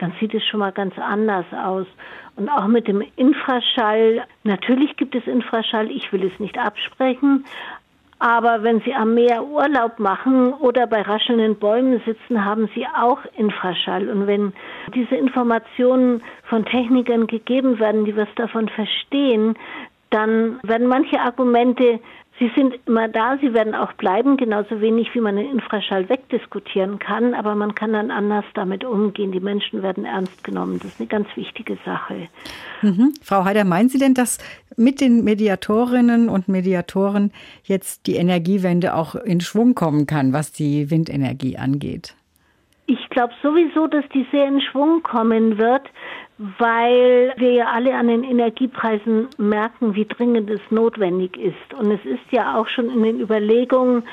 Dann 0.00 0.12
sieht 0.18 0.34
es 0.34 0.44
schon 0.46 0.60
mal 0.60 0.72
ganz 0.72 0.98
anders 0.98 1.46
aus. 1.52 1.86
Und 2.36 2.48
auch 2.48 2.66
mit 2.66 2.88
dem 2.88 3.02
Infraschall, 3.16 4.24
natürlich 4.44 4.96
gibt 4.96 5.14
es 5.14 5.26
Infraschall, 5.26 5.90
ich 5.90 6.12
will 6.12 6.24
es 6.24 6.40
nicht 6.40 6.58
absprechen, 6.58 7.44
aber 8.20 8.62
wenn 8.62 8.80
Sie 8.82 8.94
am 8.94 9.14
Meer 9.14 9.42
Urlaub 9.44 9.98
machen 9.98 10.52
oder 10.52 10.86
bei 10.86 11.00
raschelnden 11.00 11.56
Bäumen 11.56 12.02
sitzen, 12.04 12.44
haben 12.44 12.68
Sie 12.74 12.86
auch 12.86 13.20
Infraschall. 13.36 14.10
Und 14.10 14.26
wenn 14.26 14.52
diese 14.94 15.16
Informationen 15.16 16.22
von 16.44 16.66
Technikern 16.66 17.26
gegeben 17.26 17.78
werden, 17.78 18.04
die 18.04 18.14
was 18.14 18.28
davon 18.36 18.68
verstehen, 18.68 19.56
dann 20.10 20.60
werden 20.62 20.86
manche 20.86 21.18
Argumente 21.18 21.98
Sie 22.40 22.50
sind 22.56 22.78
immer 22.86 23.06
da, 23.06 23.36
sie 23.38 23.52
werden 23.52 23.74
auch 23.74 23.92
bleiben, 23.92 24.38
genauso 24.38 24.80
wenig 24.80 25.14
wie 25.14 25.20
man 25.20 25.36
den 25.36 25.50
Infraschall 25.50 26.08
wegdiskutieren 26.08 26.98
kann, 26.98 27.34
aber 27.34 27.54
man 27.54 27.74
kann 27.74 27.92
dann 27.92 28.10
anders 28.10 28.46
damit 28.54 28.82
umgehen. 28.82 29.30
Die 29.30 29.40
Menschen 29.40 29.82
werden 29.82 30.06
ernst 30.06 30.42
genommen. 30.42 30.78
Das 30.82 30.92
ist 30.92 31.00
eine 31.00 31.08
ganz 31.08 31.28
wichtige 31.36 31.76
Sache. 31.84 32.28
Mhm. 32.80 33.12
Frau 33.22 33.44
Heider, 33.44 33.64
meinen 33.64 33.90
Sie 33.90 33.98
denn, 33.98 34.14
dass 34.14 34.38
mit 34.78 35.02
den 35.02 35.22
Mediatorinnen 35.22 36.30
und 36.30 36.48
Mediatoren 36.48 37.30
jetzt 37.64 38.06
die 38.06 38.16
Energiewende 38.16 38.94
auch 38.94 39.14
in 39.16 39.42
Schwung 39.42 39.74
kommen 39.74 40.06
kann, 40.06 40.32
was 40.32 40.50
die 40.50 40.90
Windenergie 40.90 41.58
angeht? 41.58 42.14
Ich 42.86 43.10
glaube 43.10 43.34
sowieso, 43.42 43.86
dass 43.86 44.04
die 44.14 44.26
sehr 44.32 44.48
in 44.48 44.62
Schwung 44.62 45.02
kommen 45.02 45.58
wird, 45.58 45.82
weil 46.58 47.34
wir 47.36 47.52
ja 47.52 47.66
alle 47.66 47.94
an 47.94 48.08
den 48.08 48.24
Energiepreisen 48.24 49.28
merken, 49.36 49.94
wie 49.94 50.06
dringend 50.06 50.48
es 50.48 50.62
notwendig 50.70 51.36
ist. 51.36 51.74
Und 51.78 51.90
es 51.90 52.02
ist 52.06 52.32
ja 52.32 52.58
auch 52.58 52.66
schon 52.66 52.88
in 52.88 53.02
den 53.02 53.20
Überlegungen, 53.20 54.04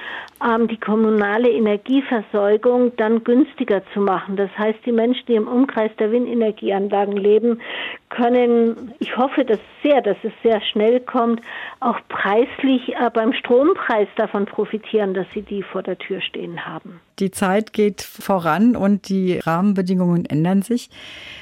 ähm, 0.44 0.68
die 0.68 0.78
kommunale 0.78 1.50
Energieversorgung 1.50 2.94
dann 2.98 3.24
günstiger 3.24 3.82
zu 3.94 4.02
machen. 4.02 4.36
Das 4.36 4.50
heißt, 4.58 4.80
die 4.86 4.92
Menschen, 4.92 5.26
die 5.28 5.36
im 5.36 5.48
Umkreis 5.48 5.92
der 6.00 6.12
Windenergieanlagen 6.12 7.16
leben, 7.16 7.62
können, 8.10 8.94
ich 9.00 9.18
hoffe 9.18 9.44
das 9.44 9.60
sehr, 9.84 10.02
dass 10.02 10.18
es 10.24 10.32
sehr 10.44 10.62
schnell 10.62 11.00
kommt, 11.00 11.42
auch 11.80 11.98
preislich 12.08 12.96
äh, 12.96 13.10
beim 13.14 13.34
Strompreis 13.34 14.08
davon 14.16 14.46
profitieren, 14.46 15.14
dass 15.14 15.28
sie 15.34 15.42
die 15.42 15.64
vor 15.64 15.84
der 15.84 15.98
Tür 15.98 16.22
stehen 16.22 16.66
haben. 16.66 17.02
Die 17.20 17.32
Zeit 17.32 17.74
geht 17.74 18.02
voran 18.02 18.76
und 18.76 19.10
die 19.10 19.40
Rahmenbedingungen 19.40 20.26
ändern 20.26 20.62
sich. 20.62 20.90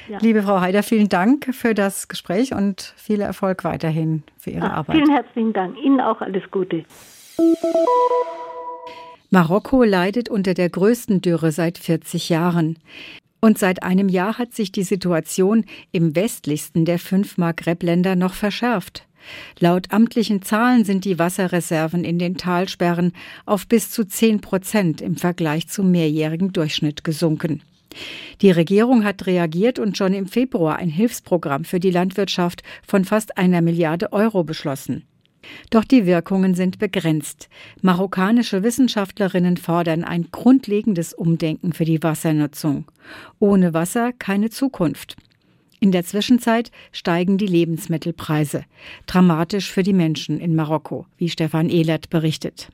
Ja. 0.08 0.18
Liebe 0.20 0.42
Frau 0.42 0.60
Heider, 0.60 0.82
vielen 0.82 1.08
Dank 1.08 1.54
für 1.54 1.74
das 1.74 2.08
Gespräch 2.08 2.52
und 2.52 2.94
viel 2.96 3.20
Erfolg 3.20 3.64
weiterhin 3.64 4.22
für 4.38 4.50
Ihre 4.50 4.70
ah, 4.70 4.78
Arbeit. 4.78 4.96
Vielen 4.96 5.10
herzlichen 5.10 5.52
Dank. 5.52 5.76
Ihnen 5.78 6.00
auch 6.00 6.20
alles 6.20 6.42
Gute. 6.50 6.84
Marokko 9.30 9.82
leidet 9.82 10.28
unter 10.28 10.54
der 10.54 10.70
größten 10.70 11.20
Dürre 11.20 11.52
seit 11.52 11.78
40 11.78 12.28
Jahren. 12.28 12.78
Und 13.46 13.58
seit 13.58 13.84
einem 13.84 14.08
Jahr 14.08 14.38
hat 14.38 14.56
sich 14.56 14.72
die 14.72 14.82
Situation 14.82 15.66
im 15.92 16.16
westlichsten 16.16 16.84
der 16.84 16.98
fünf 16.98 17.38
Maghreb-Länder 17.38 18.16
noch 18.16 18.34
verschärft. 18.34 19.06
Laut 19.60 19.92
amtlichen 19.92 20.42
Zahlen 20.42 20.84
sind 20.84 21.04
die 21.04 21.20
Wasserreserven 21.20 22.02
in 22.02 22.18
den 22.18 22.36
Talsperren 22.36 23.12
auf 23.44 23.68
bis 23.68 23.92
zu 23.92 24.04
10 24.04 24.40
Prozent 24.40 25.00
im 25.00 25.14
Vergleich 25.14 25.68
zum 25.68 25.92
mehrjährigen 25.92 26.52
Durchschnitt 26.52 27.04
gesunken. 27.04 27.62
Die 28.40 28.50
Regierung 28.50 29.04
hat 29.04 29.26
reagiert 29.26 29.78
und 29.78 29.96
schon 29.96 30.12
im 30.12 30.26
Februar 30.26 30.78
ein 30.78 30.88
Hilfsprogramm 30.88 31.62
für 31.62 31.78
die 31.78 31.92
Landwirtschaft 31.92 32.64
von 32.84 33.04
fast 33.04 33.38
einer 33.38 33.62
Milliarde 33.62 34.12
Euro 34.12 34.42
beschlossen. 34.42 35.04
Doch 35.70 35.84
die 35.84 36.06
Wirkungen 36.06 36.54
sind 36.54 36.78
begrenzt. 36.78 37.48
Marokkanische 37.82 38.62
Wissenschaftlerinnen 38.62 39.56
fordern 39.56 40.04
ein 40.04 40.28
grundlegendes 40.30 41.12
Umdenken 41.12 41.72
für 41.72 41.84
die 41.84 42.02
Wassernutzung. 42.02 42.84
Ohne 43.38 43.74
Wasser 43.74 44.12
keine 44.12 44.50
Zukunft. 44.50 45.16
In 45.78 45.92
der 45.92 46.04
Zwischenzeit 46.04 46.70
steigen 46.90 47.38
die 47.38 47.46
Lebensmittelpreise. 47.46 48.64
Dramatisch 49.06 49.70
für 49.70 49.82
die 49.82 49.92
Menschen 49.92 50.40
in 50.40 50.54
Marokko, 50.54 51.06
wie 51.18 51.28
Stefan 51.28 51.68
Ehlert 51.68 52.08
berichtet. 52.08 52.70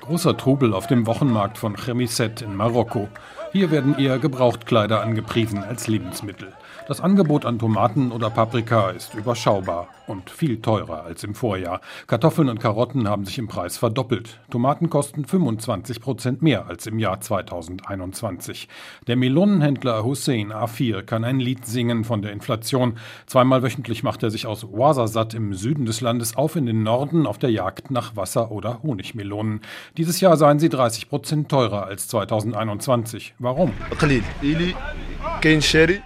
Großer 0.00 0.36
Trubel 0.36 0.72
auf 0.72 0.86
dem 0.86 1.06
Wochenmarkt 1.06 1.58
von 1.58 1.76
Chemisset 1.76 2.42
in 2.42 2.54
Marokko. 2.54 3.08
Hier 3.50 3.70
werden 3.70 3.98
eher 3.98 4.18
Gebrauchtkleider 4.18 5.00
angepriesen 5.00 5.64
als 5.64 5.88
Lebensmittel. 5.88 6.52
Das 6.86 7.00
Angebot 7.00 7.44
an 7.44 7.58
Tomaten 7.58 8.12
oder 8.12 8.30
Paprika 8.30 8.90
ist 8.90 9.14
überschaubar 9.14 9.88
und 10.06 10.30
viel 10.30 10.62
teurer 10.62 11.04
als 11.04 11.22
im 11.22 11.34
Vorjahr. 11.34 11.82
Kartoffeln 12.06 12.48
und 12.48 12.60
Karotten 12.60 13.06
haben 13.06 13.26
sich 13.26 13.38
im 13.38 13.46
Preis 13.46 13.76
verdoppelt. 13.76 14.40
Tomaten 14.50 14.88
kosten 14.88 15.26
25 15.26 16.00
Prozent 16.00 16.40
mehr 16.40 16.66
als 16.66 16.86
im 16.86 16.98
Jahr 16.98 17.20
2021. 17.20 18.68
Der 19.06 19.16
Melonenhändler 19.16 20.02
Hussein 20.02 20.50
A4 20.50 21.02
kann 21.02 21.24
ein 21.24 21.40
Lied 21.40 21.66
singen 21.66 22.04
von 22.04 22.22
der 22.22 22.32
Inflation. 22.32 22.94
Zweimal 23.26 23.62
wöchentlich 23.62 24.02
macht 24.02 24.22
er 24.22 24.30
sich 24.30 24.46
aus 24.46 24.64
Ouarzazate 24.64 25.36
im 25.36 25.52
Süden 25.52 25.84
des 25.84 26.00
Landes 26.00 26.36
auf 26.36 26.56
in 26.56 26.64
den 26.64 26.82
Norden 26.82 27.26
auf 27.26 27.36
der 27.36 27.50
Jagd 27.50 27.90
nach 27.90 28.16
Wasser- 28.16 28.50
oder 28.50 28.82
Honigmelonen. 28.82 29.60
Dieses 29.98 30.22
Jahr 30.22 30.38
seien 30.38 30.58
sie 30.58 30.70
30 30.70 31.10
Prozent 31.10 31.50
teurer 31.50 31.84
als 31.84 32.08
2021. 32.08 33.34
Warum? 33.48 33.72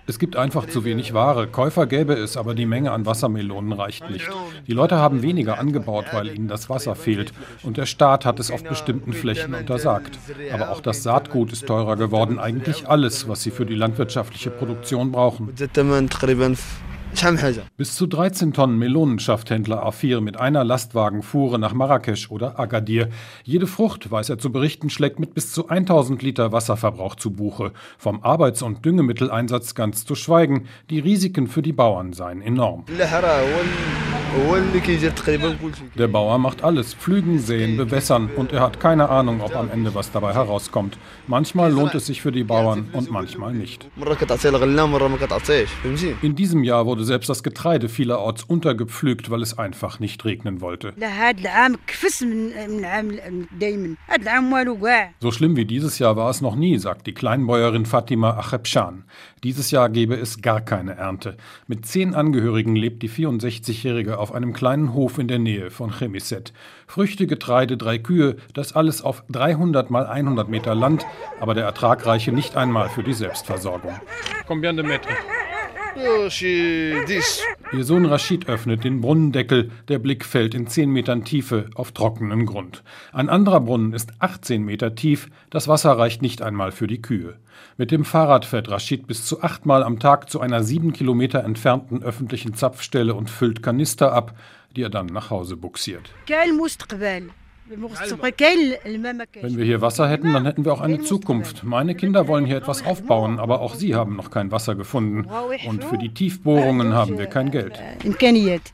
Es 0.07 0.21
gibt 0.21 0.37
einfach 0.37 0.69
zu 0.69 0.85
wenig 0.85 1.13
Ware. 1.13 1.49
Käufer 1.49 1.87
gäbe 1.87 2.13
es, 2.15 2.37
aber 2.37 2.55
die 2.55 2.67
Menge 2.67 2.93
an 2.93 3.05
Wassermelonen 3.05 3.73
reicht 3.73 4.09
nicht. 4.09 4.31
Die 4.69 4.73
Leute 4.73 4.99
haben 4.99 5.23
weniger 5.23 5.59
angebaut, 5.59 6.05
weil 6.13 6.29
ihnen 6.29 6.47
das 6.47 6.71
Wasser 6.71 6.95
fehlt. 6.95 7.33
Und 7.65 7.79
der 7.79 7.87
Staat 7.87 8.25
hat 8.25 8.39
es 8.39 8.53
auf 8.53 8.63
bestimmten 8.63 9.13
Flächen 9.13 9.55
untersagt. 9.55 10.21
Aber 10.53 10.71
auch 10.71 10.81
das 10.81 11.03
Saatgut 11.03 11.53
ist 11.53 11.67
teurer 11.67 11.97
geworden. 11.97 12.39
Eigentlich 12.39 12.89
alles, 12.89 13.27
was 13.27 13.43
sie 13.43 13.51
für 13.51 13.67
die 13.67 13.75
landwirtschaftliche 13.75 14.51
Produktion 14.51 15.11
brauchen. 15.11 15.53
Bis 17.76 17.95
zu 17.95 18.07
13 18.07 18.52
Tonnen 18.52 18.78
Melonen 18.78 19.19
schafft 19.19 19.50
Händler 19.50 19.87
A4 19.87 20.21
mit 20.21 20.38
einer 20.38 20.64
Lastwagenfuhre 20.64 21.59
nach 21.59 21.75
Marrakesch 21.75 22.31
oder 22.31 22.59
Agadir. 22.59 23.09
Jede 23.45 23.66
Frucht, 23.66 24.11
weiß 24.11 24.31
er 24.31 24.38
zu 24.38 24.50
berichten, 24.50 24.90
schlägt 24.90 25.19
mit 25.19 25.35
bis 25.35 25.52
zu 25.52 25.69
1000 25.69 26.23
Liter 26.23 26.52
Wasserverbrauch 26.52 27.14
zu 27.14 27.31
Buche. 27.31 27.73
Vom 27.99 28.23
Arbeits- 28.23 28.62
und 28.62 28.85
Düngemitteleinsatz 28.85 29.75
ganz 29.75 30.04
zu 30.04 30.14
schweigen. 30.14 30.66
Die 30.90 31.00
Risiken 31.00 31.47
für 31.47 31.62
die 31.62 31.73
Bauern 31.73 32.12
seien 32.12 32.40
enorm. 32.40 32.85
Der 35.95 36.09
Bauer 36.09 36.38
macht 36.38 36.64
alles, 36.64 36.95
pflügen, 36.95 37.38
säen, 37.38 37.76
bewässern 37.76 38.31
und 38.35 38.52
er 38.52 38.61
hat 38.61 38.81
keine 38.81 39.11
Ahnung, 39.11 39.42
ob 39.42 39.54
am 39.54 39.71
Ende 39.71 39.95
was 39.95 40.11
dabei 40.11 40.33
herauskommt. 40.33 40.97
Manchmal 41.26 41.71
lohnt 41.71 41.95
es 41.95 42.07
sich 42.07 42.23
für 42.23 42.33
die 42.33 42.45
Bauern 42.45 42.88
und 42.92 43.11
manchmal 43.11 43.52
nicht. 43.52 43.88
In 46.23 46.35
diesem 46.35 46.64
Jahr 46.64 46.87
wurde 46.87 47.02
selbst 47.03 47.29
das 47.29 47.43
Getreide 47.43 47.89
vielerorts 47.89 48.45
untergepflügt, 48.45 49.31
weil 49.31 49.43
es 49.43 49.59
einfach 49.59 50.01
nicht 50.01 50.25
regnen 50.25 50.61
wollte. 50.61 50.95
So 55.21 55.33
schlimm 55.33 55.57
wie 55.57 55.65
dieses 55.65 55.99
Jahr 55.99 56.17
war 56.17 56.31
es 56.31 56.41
noch 56.41 56.57
nie, 56.57 56.79
sagt 56.79 57.07
die 57.07 57.15
Kleinbäuerin 57.15 57.87
Fatima 57.87 58.31
Achebshan. 58.39 59.05
Dieses 59.43 59.71
Jahr 59.71 59.89
gebe 59.89 60.15
es 60.15 60.41
gar 60.41 60.61
keine 60.61 60.95
Ernte. 60.95 61.37
Mit 61.67 61.87
zehn 61.87 62.15
Angehörigen 62.15 62.77
lebt 62.77 63.03
die 63.03 63.11
64-Jährige 63.11 64.19
auf 64.19 64.33
einem 64.33 64.53
kleinen 64.53 64.95
Hof 64.95 65.19
in 65.19 65.29
der 65.29 65.39
Nähe 65.39 65.71
von 65.71 65.99
Chemiset. 65.99 66.53
Früchte, 66.87 67.27
Getreide, 67.27 67.77
drei 67.77 67.99
Kühe, 67.99 68.37
das 68.55 68.75
alles 68.75 69.03
auf 69.03 69.25
300 69.31 69.91
mal 69.91 70.07
100 70.07 70.49
Meter 70.49 70.75
Land, 70.75 71.07
aber 71.41 71.55
der 71.55 71.65
Ertrag 71.65 72.07
reiche 72.07 72.33
nicht 72.33 72.57
einmal 72.57 72.89
für 72.89 73.03
die 73.03 73.15
Selbstversorgung. 73.15 73.95
Combien 74.47 74.77
de 74.77 74.85
mètres? 74.85 75.17
Ihr 77.73 77.85
Sohn 77.85 78.07
Rashid 78.07 78.49
öffnet 78.49 78.85
den 78.85 79.01
Brunnendeckel. 79.01 79.71
Der 79.89 79.99
Blick 79.99 80.25
fällt 80.25 80.55
in 80.55 80.67
10 80.67 80.91
Metern 80.91 81.25
Tiefe 81.25 81.69
auf 81.75 81.93
trockenen 81.93 82.47
Grund. 82.47 82.83
Ein 83.13 83.29
anderer 83.29 83.61
Brunnen 83.61 83.93
ist 83.93 84.13
18 84.19 84.63
Meter 84.63 84.95
tief. 84.95 85.29
Das 85.51 85.69
Wasser 85.69 85.93
reicht 85.99 86.23
nicht 86.23 86.41
einmal 86.41 86.73
für 86.73 86.87
die 86.87 87.03
Kühe. 87.03 87.37
Mit 87.77 87.91
dem 87.91 88.05
Fahrrad 88.05 88.45
fährt 88.45 88.71
Rashid 88.71 89.07
bis 89.07 89.27
zu 89.27 89.43
achtmal 89.43 89.83
am 89.83 89.99
Tag 89.99 90.31
zu 90.31 90.41
einer 90.41 90.63
sieben 90.63 90.93
Kilometer 90.93 91.45
entfernten 91.45 92.03
öffentlichen 92.03 92.55
Zapfstelle 92.55 93.15
und 93.15 93.29
füllt 93.29 93.63
Kanister 93.63 94.13
ab, 94.13 94.35
die 94.75 94.83
er 94.83 94.91
dann 94.91 95.07
nach 95.07 95.31
Hause 95.31 95.57
buxiert. 95.57 96.11
Wenn 99.41 99.57
wir 99.57 99.64
hier 99.64 99.81
Wasser 99.81 100.09
hätten, 100.09 100.33
dann 100.33 100.45
hätten 100.45 100.64
wir 100.64 100.73
auch 100.73 100.81
eine 100.81 101.00
Zukunft. 101.00 101.64
Meine 101.64 101.95
Kinder 101.95 102.29
wollen 102.29 102.45
hier 102.45 102.57
etwas 102.57 102.85
aufbauen, 102.85 103.38
aber 103.38 103.61
auch 103.61 103.75
sie 103.75 103.95
haben 103.95 104.17
noch 104.17 104.31
kein 104.31 104.50
Wasser 104.50 104.75
gefunden. 104.75 105.26
Und 105.67 105.85
für 105.85 105.99
die 105.99 106.12
Tiefbohrungen 106.12 106.93
haben 106.93 107.19
wir 107.19 107.26
kein 107.26 107.50
Geld. 107.50 107.79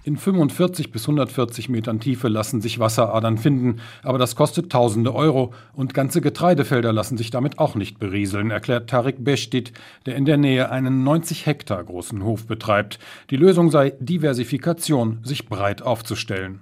In 0.05 0.17
45 0.17 0.91
bis 0.91 1.03
140 1.05 1.69
Metern 1.69 2.01
Tiefe 2.01 2.29
lassen 2.29 2.61
sich 2.61 2.79
Wasseradern 2.79 3.39
finden, 3.39 3.81
aber 4.03 4.19
das 4.19 4.37
kostet 4.37 4.71
tausende 4.71 5.15
Euro 5.15 5.53
und 5.75 5.95
ganze 5.95 6.21
Getreidefelder 6.21 6.93
lassen 6.93 7.17
sich 7.17 7.31
damit 7.31 7.59
auch 7.59 7.75
nicht 7.75 7.99
berieseln, 7.99 8.51
erklärt 8.51 8.91
Tarik 8.91 9.23
Bestit, 9.25 9.73
der 10.07 10.17
in 10.17 10.25
der 10.25 10.37
Nähe 10.37 10.71
einen 10.71 11.05
90 11.05 11.47
Hektar 11.47 11.83
großen 11.85 12.23
Hof 12.25 12.47
betreibt. 12.47 12.99
Die 13.31 13.37
Lösung 13.37 13.71
sei 13.71 13.93
Diversifikation, 14.01 15.19
sich 15.23 15.47
breit 15.49 15.83
aufzustellen. 15.83 16.61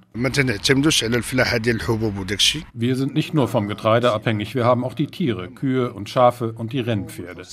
Wir 2.73 2.97
sind 2.97 3.15
nicht 3.15 3.35
nur 3.35 3.49
vom 3.49 3.69
Getreide 3.69 4.13
abhängig, 4.13 4.55
wir 4.55 4.65
haben 4.65 4.85
auch 4.85 4.95
die 4.95 5.07
Tiere, 5.07 5.49
Kühe 5.51 5.93
und 5.93 6.09
Schafe 6.09 6.53
und 6.53 6.73
die 6.73 6.81
Rennpferde. 6.81 7.45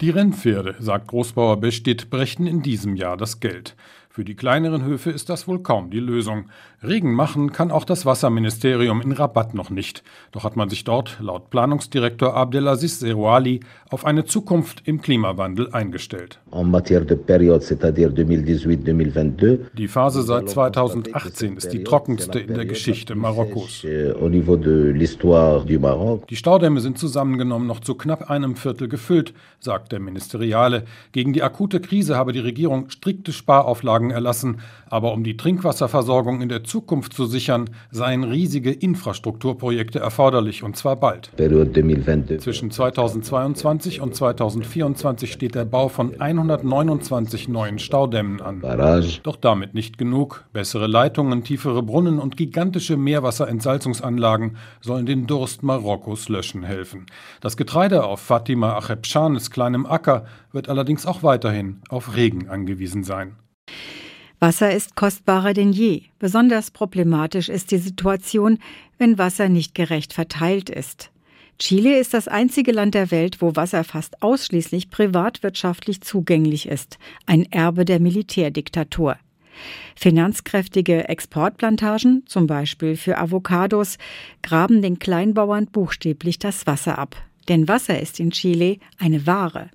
Die 0.00 0.10
Rennpferde, 0.10 0.76
sagt 0.78 1.08
Großbauer 1.08 1.60
Bestit, 1.60 2.10
brächten 2.10 2.46
in 2.46 2.62
diesem 2.62 2.96
Jahr 2.96 3.16
das 3.16 3.40
Geld. 3.40 3.76
Für 4.14 4.24
die 4.24 4.36
kleineren 4.36 4.84
Höfe 4.84 5.10
ist 5.10 5.28
das 5.28 5.48
wohl 5.48 5.60
kaum 5.64 5.90
die 5.90 5.98
Lösung. 5.98 6.48
Regen 6.86 7.12
machen 7.12 7.52
kann 7.52 7.70
auch 7.70 7.84
das 7.84 8.06
Wasserministerium 8.06 9.00
in 9.00 9.12
Rabat 9.12 9.54
noch 9.54 9.70
nicht. 9.70 10.02
Doch 10.32 10.44
hat 10.44 10.56
man 10.56 10.68
sich 10.68 10.84
dort, 10.84 11.18
laut 11.20 11.50
Planungsdirektor 11.50 12.34
Abdelaziz 12.34 13.00
Serouali, 13.00 13.60
auf 13.90 14.04
eine 14.04 14.24
Zukunft 14.24 14.82
im 14.86 15.00
Klimawandel 15.00 15.70
eingestellt. 15.72 16.40
Die 19.72 19.88
Phase 19.88 20.22
seit 20.22 20.50
2018 20.50 21.56
ist 21.56 21.72
die 21.72 21.84
trockenste 21.84 22.38
in 22.38 22.54
der 22.54 22.66
Geschichte 22.66 23.14
Marokkos. 23.14 23.82
Die 23.82 26.36
Staudämme 26.36 26.80
sind 26.80 26.98
zusammengenommen 26.98 27.66
noch 27.66 27.80
zu 27.80 27.94
knapp 27.94 28.30
einem 28.30 28.56
Viertel 28.56 28.88
gefüllt, 28.88 29.34
sagt 29.60 29.92
der 29.92 30.00
Ministeriale. 30.00 30.84
Gegen 31.12 31.32
die 31.32 31.42
akute 31.42 31.80
Krise 31.80 32.16
habe 32.16 32.32
die 32.32 32.40
Regierung 32.40 32.90
strikte 32.90 33.32
Sparauflagen 33.32 34.10
erlassen, 34.10 34.60
aber 34.88 35.12
um 35.12 35.24
die 35.24 35.36
Trinkwasserversorgung 35.36 36.40
in 36.40 36.48
der 36.48 36.64
Zukunft 36.64 36.73
zu 37.10 37.26
sichern, 37.26 37.70
seien 37.90 38.24
riesige 38.24 38.70
Infrastrukturprojekte 38.70 39.98
erforderlich, 39.98 40.62
und 40.62 40.76
zwar 40.76 40.96
bald. 40.96 41.30
Zwischen 42.40 42.70
2022 42.70 44.00
und 44.00 44.14
2024 44.14 45.32
steht 45.32 45.54
der 45.54 45.64
Bau 45.64 45.88
von 45.88 46.20
129 46.20 47.48
neuen 47.48 47.78
Staudämmen 47.78 48.40
an. 48.40 48.60
Doch 49.22 49.36
damit 49.36 49.74
nicht 49.74 49.98
genug. 49.98 50.44
Bessere 50.52 50.86
Leitungen, 50.86 51.44
tiefere 51.44 51.82
Brunnen 51.82 52.18
und 52.18 52.36
gigantische 52.36 52.96
Meerwasserentsalzungsanlagen 52.96 54.56
sollen 54.80 55.06
den 55.06 55.26
Durst 55.26 55.62
Marokkos 55.62 56.28
löschen 56.28 56.62
helfen. 56.62 57.06
Das 57.40 57.56
Getreide 57.56 58.04
auf 58.04 58.20
Fatima 58.20 58.76
Achebshanes 58.76 59.50
kleinem 59.50 59.86
Acker 59.86 60.24
wird 60.52 60.68
allerdings 60.68 61.06
auch 61.06 61.22
weiterhin 61.22 61.82
auf 61.88 62.16
Regen 62.16 62.48
angewiesen 62.48 63.04
sein. 63.04 63.36
Wasser 64.44 64.72
ist 64.72 64.94
kostbarer 64.94 65.54
denn 65.54 65.72
je. 65.72 66.02
Besonders 66.18 66.70
problematisch 66.70 67.48
ist 67.48 67.70
die 67.70 67.78
Situation, 67.78 68.58
wenn 68.98 69.16
Wasser 69.16 69.48
nicht 69.48 69.74
gerecht 69.74 70.12
verteilt 70.12 70.68
ist. 70.68 71.10
Chile 71.58 71.98
ist 71.98 72.12
das 72.12 72.28
einzige 72.28 72.72
Land 72.72 72.94
der 72.94 73.10
Welt, 73.10 73.40
wo 73.40 73.56
Wasser 73.56 73.84
fast 73.84 74.22
ausschließlich 74.22 74.90
privatwirtschaftlich 74.90 76.02
zugänglich 76.02 76.68
ist, 76.68 76.98
ein 77.24 77.50
Erbe 77.52 77.86
der 77.86 78.00
Militärdiktatur. 78.00 79.16
Finanzkräftige 79.96 81.08
Exportplantagen, 81.08 82.24
zum 82.26 82.46
Beispiel 82.46 82.98
für 82.98 83.16
Avocados, 83.16 83.96
graben 84.42 84.82
den 84.82 84.98
Kleinbauern 84.98 85.68
buchstäblich 85.68 86.38
das 86.38 86.66
Wasser 86.66 86.98
ab. 86.98 87.16
Denn 87.48 87.66
Wasser 87.66 87.98
ist 87.98 88.20
in 88.20 88.30
Chile 88.30 88.76
eine 88.98 89.26
Ware. 89.26 89.70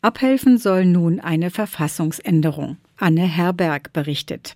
Abhelfen 0.00 0.56
soll 0.56 0.86
nun 0.86 1.20
eine 1.20 1.50
Verfassungsänderung. 1.50 2.78
Anne 2.96 3.26
Herberg 3.26 3.92
berichtet. 3.92 4.54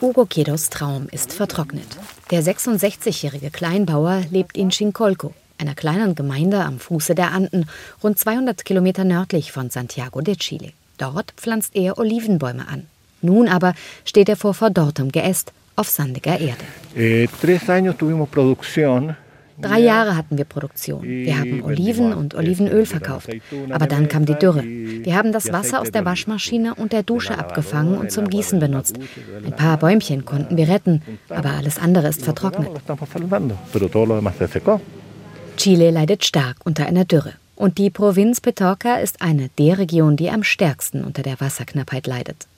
Hugo 0.00 0.26
Quedos 0.26 0.70
Traum 0.70 1.06
ist 1.12 1.32
vertrocknet. 1.32 1.86
Der 2.30 2.42
66-jährige 2.42 3.50
Kleinbauer 3.50 4.22
lebt 4.30 4.56
in 4.56 4.70
Chincolco, 4.70 5.32
einer 5.56 5.74
kleinen 5.74 6.14
Gemeinde 6.16 6.64
am 6.64 6.80
Fuße 6.80 7.14
der 7.14 7.30
Anden, 7.30 7.66
rund 8.02 8.18
200 8.18 8.64
Kilometer 8.64 9.04
nördlich 9.04 9.52
von 9.52 9.70
Santiago 9.70 10.20
de 10.20 10.34
Chile. 10.36 10.72
Dort 10.98 11.32
pflanzt 11.36 11.76
er 11.76 11.96
Olivenbäume 11.96 12.66
an. 12.66 12.86
Nun 13.22 13.48
aber 13.48 13.74
steht 14.04 14.28
er 14.28 14.36
vor 14.36 14.52
verdorrtem 14.52 15.12
Geäst 15.12 15.52
auf 15.76 15.88
sandiger 15.88 16.38
Erde. 16.40 16.64
Eh, 16.94 17.28
tres 17.40 17.68
años 17.70 17.96
tuvimos 17.96 18.28
producción 18.28 19.16
Drei 19.60 19.78
Jahre 19.80 20.16
hatten 20.16 20.36
wir 20.36 20.44
Produktion. 20.44 21.02
Wir 21.02 21.38
haben 21.38 21.62
Oliven 21.62 22.12
und 22.12 22.34
Olivenöl 22.34 22.86
verkauft. 22.86 23.30
Aber 23.70 23.86
dann 23.86 24.08
kam 24.08 24.26
die 24.26 24.34
Dürre. 24.34 24.62
Wir 24.64 25.16
haben 25.16 25.32
das 25.32 25.52
Wasser 25.52 25.80
aus 25.80 25.90
der 25.90 26.04
Waschmaschine 26.04 26.74
und 26.74 26.92
der 26.92 27.02
Dusche 27.02 27.38
abgefangen 27.38 27.96
und 27.98 28.10
zum 28.10 28.28
Gießen 28.28 28.58
benutzt. 28.58 28.98
Ein 29.44 29.54
paar 29.54 29.78
Bäumchen 29.78 30.24
konnten 30.24 30.56
wir 30.56 30.68
retten, 30.68 31.02
aber 31.28 31.50
alles 31.50 31.78
andere 31.78 32.08
ist 32.08 32.22
vertrocknet. 32.22 32.68
Chile 35.56 35.90
leidet 35.90 36.24
stark 36.24 36.56
unter 36.64 36.86
einer 36.86 37.04
Dürre. 37.04 37.32
Und 37.56 37.78
die 37.78 37.90
Provinz 37.90 38.40
Petorca 38.40 38.96
ist 38.96 39.22
eine 39.22 39.48
der 39.58 39.78
Regionen, 39.78 40.16
die 40.16 40.30
am 40.30 40.42
stärksten 40.42 41.04
unter 41.04 41.22
der 41.22 41.40
Wasserknappheit 41.40 42.06
leidet. 42.06 42.48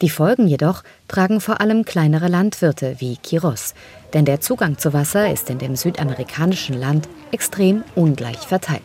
Die 0.00 0.10
Folgen 0.10 0.48
jedoch 0.48 0.82
tragen 1.08 1.40
vor 1.40 1.60
allem 1.60 1.84
kleinere 1.84 2.28
Landwirte 2.28 2.96
wie 2.98 3.16
Quiros, 3.16 3.74
denn 4.12 4.24
der 4.24 4.40
Zugang 4.40 4.78
zu 4.78 4.92
Wasser 4.92 5.32
ist 5.32 5.50
in 5.50 5.58
dem 5.58 5.76
südamerikanischen 5.76 6.78
Land 6.78 7.08
extrem 7.30 7.84
ungleich 7.94 8.38
verteilt. 8.38 8.82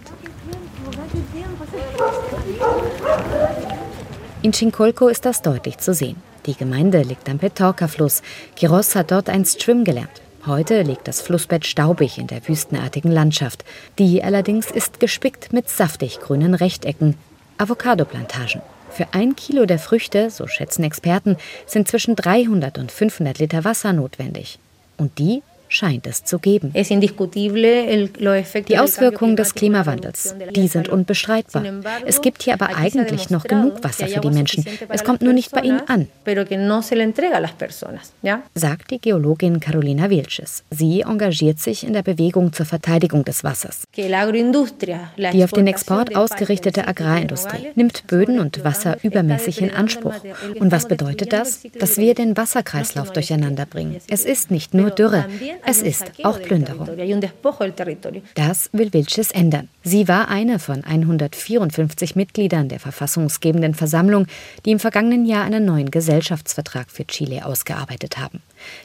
In 4.42 4.54
Chincolco 4.54 5.08
ist 5.08 5.26
das 5.26 5.42
deutlich 5.42 5.80
zu 5.80 5.94
sehen. 5.94 6.18
Die 6.46 6.56
Gemeinde 6.56 7.02
liegt 7.02 7.28
am 7.30 7.40
Petorca-Fluss. 7.40 8.22
Quiros 8.56 8.96
hat 8.96 9.12
dort 9.12 9.30
einst 9.30 9.62
schwimmen 9.62 9.84
gelernt. 9.84 10.22
Heute 10.46 10.82
liegt 10.84 11.10
das 11.10 11.20
Flussbett 11.20 11.66
staubig 11.66 12.18
in 12.18 12.28
der 12.28 12.48
wüstenartigen 12.48 13.12
Landschaft. 13.12 13.66
Die 14.00 14.24
allerdings 14.24 14.72
ist 14.72 15.02
gespickt 15.02 15.52
mit 15.52 15.70
saftig 15.70 16.22
grünen 16.22 16.54
Rechtecken, 16.54 17.16
Avocado-Plantagen. 17.58 18.62
Für 18.98 19.10
ein 19.12 19.36
Kilo 19.36 19.68
der 19.68 19.78
Früchte, 19.78 20.32
so 20.32 20.48
schätzen 20.48 20.84
Experten, 20.84 21.38
sind 21.68 21.88
zwischen 21.88 22.16
300 22.16 22.80
und 22.80 22.92
500 22.92 23.38
Liter 23.38 23.64
Wasser 23.64 23.94
notwendig. 23.94 24.58
Und 24.98 25.20
die 25.20 25.44
scheint 25.70 26.08
es 26.08 26.24
zu 26.24 26.40
geben. 26.40 26.74
Die 26.74 28.78
Auswirkungen 28.78 29.36
des 29.36 29.54
Klimawandels, 29.54 30.36
die 30.56 30.68
sind 30.68 30.90
unbestreitbar. 30.90 31.64
Es 32.06 32.22
gibt 32.22 32.44
hier 32.44 32.54
aber 32.54 32.76
eigentlich 32.76 33.30
noch 33.30 33.44
genug 33.44 33.84
Wasser 33.84 34.08
für 34.08 34.20
die 34.20 34.30
Menschen. 34.30 34.66
Es 34.90 35.04
kommt 35.04 35.22
nur 35.22 35.34
nicht 35.34 35.52
bei 35.52 35.62
ihnen 35.62 35.82
an, 35.88 36.08
sagt 38.56 38.92
die 38.92 39.00
Geologin 39.00 39.60
Carolina 39.60 40.10
Vilches. 40.10 40.64
Sie 40.70 41.02
engagiert 41.02 41.60
sich 41.60 41.86
in 41.86 41.94
der 41.94 42.04
Bewegung 42.04 42.54
zur 42.54 42.66
Verteidigung 42.66 43.26
des 43.26 43.44
Wassers. 43.44 43.84
Die 43.96 45.44
auf 45.44 45.52
den 45.52 45.68
Export 45.68 46.16
ausgerichtete 46.16 46.88
Agrarindustrie 46.88 47.68
nimmt 47.76 48.08
Böden 48.08 48.40
und 48.40 48.64
Wasser 48.64 48.98
übermäßig 49.04 49.62
in 49.62 49.72
Anspruch. 49.72 50.16
Und 50.60 50.72
was 50.72 50.88
bedeutet 50.88 51.34
das? 51.34 51.62
Dass 51.80 51.98
wir 51.98 52.14
den 52.14 52.38
Wasserkreislauf 52.38 53.12
durcheinander 53.12 53.66
bringen. 53.66 53.98
Es 54.10 54.26
ist 54.26 54.52
nicht 54.52 54.74
nur 54.74 54.92
Dürre, 54.92 55.26
es 55.66 55.82
ist 55.82 56.12
auch 56.24 56.42
Plünderung. 56.42 56.88
Das 58.36 58.70
will 58.74 58.94
Vilches 58.94 59.32
ändern. 59.32 59.70
Sie 59.84 60.08
war 60.08 60.30
eine 60.30 60.60
von 60.60 60.84
154 60.84 62.16
Mitgliedern 62.16 62.70
der 62.70 62.80
verfassungsgebenden 62.80 63.74
Versammlung, 63.74 64.28
die 64.66 64.72
im 64.72 64.80
vergangenen 64.80 65.26
Jahr 65.26 65.44
einen 65.44 65.66
neuen 65.66 65.92
Gesellschaftsvertrag 65.92 66.90
für 66.92 67.06
Chile 67.06 67.46
ausgearbeitet 67.46 68.18
haben. 68.18 68.42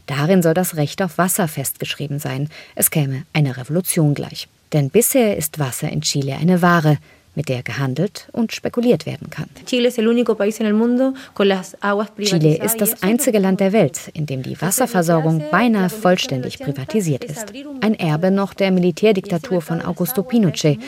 Darin 0.06 0.42
soll 0.42 0.54
das 0.54 0.76
Recht 0.76 1.02
auf 1.02 1.18
Wasser 1.18 1.48
festgeschrieben 1.48 2.18
sein. 2.18 2.48
Es 2.74 2.90
käme 2.90 3.24
eine 3.32 3.56
Revolution 3.56 4.14
gleich. 4.14 4.48
Denn 4.72 4.90
bisher 4.90 5.36
ist 5.36 5.58
Wasser 5.58 5.90
in 5.90 6.00
Chile 6.00 6.36
eine 6.36 6.62
Ware, 6.62 6.98
mit 7.34 7.48
der 7.48 7.62
gehandelt 7.62 8.28
und 8.32 8.52
spekuliert 8.52 9.06
werden 9.06 9.30
kann. 9.30 9.48
Chile 12.28 12.56
ist 12.56 12.80
das 12.80 13.02
einzige 13.02 13.38
Land 13.38 13.60
der 13.60 13.72
Welt, 13.72 14.10
in 14.12 14.26
dem 14.26 14.42
die 14.42 14.60
Wasserversorgung 14.60 15.44
beinahe 15.50 15.88
vollständig 15.88 16.58
privatisiert 16.58 17.24
ist. 17.24 17.52
Ein 17.80 17.94
Erbe 17.94 18.30
noch 18.30 18.54
der 18.54 18.70
Militärdiktatur 18.70 19.62
von 19.62 19.82
Augusto 19.82 20.22
Pinochet, 20.22 20.78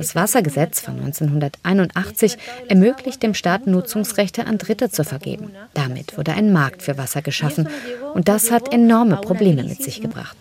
das 0.00 0.14
Wassergesetz 0.14 0.80
von 0.80 0.94
1981 0.94 2.38
ermöglicht 2.68 3.22
dem 3.22 3.34
Staat 3.34 3.66
Nutzungsrechte 3.66 4.46
an 4.46 4.56
Dritte 4.56 4.88
zu 4.88 5.04
vergeben. 5.04 5.50
Damit 5.74 6.16
wurde 6.16 6.32
ein 6.32 6.54
Markt 6.54 6.82
für 6.82 6.96
Wasser 6.96 7.20
geschaffen 7.20 7.68
und 8.14 8.28
das 8.28 8.50
hat 8.50 8.72
enorme 8.72 9.16
Probleme 9.16 9.62
mit 9.64 9.82
sich 9.82 10.00
gebracht. 10.00 10.36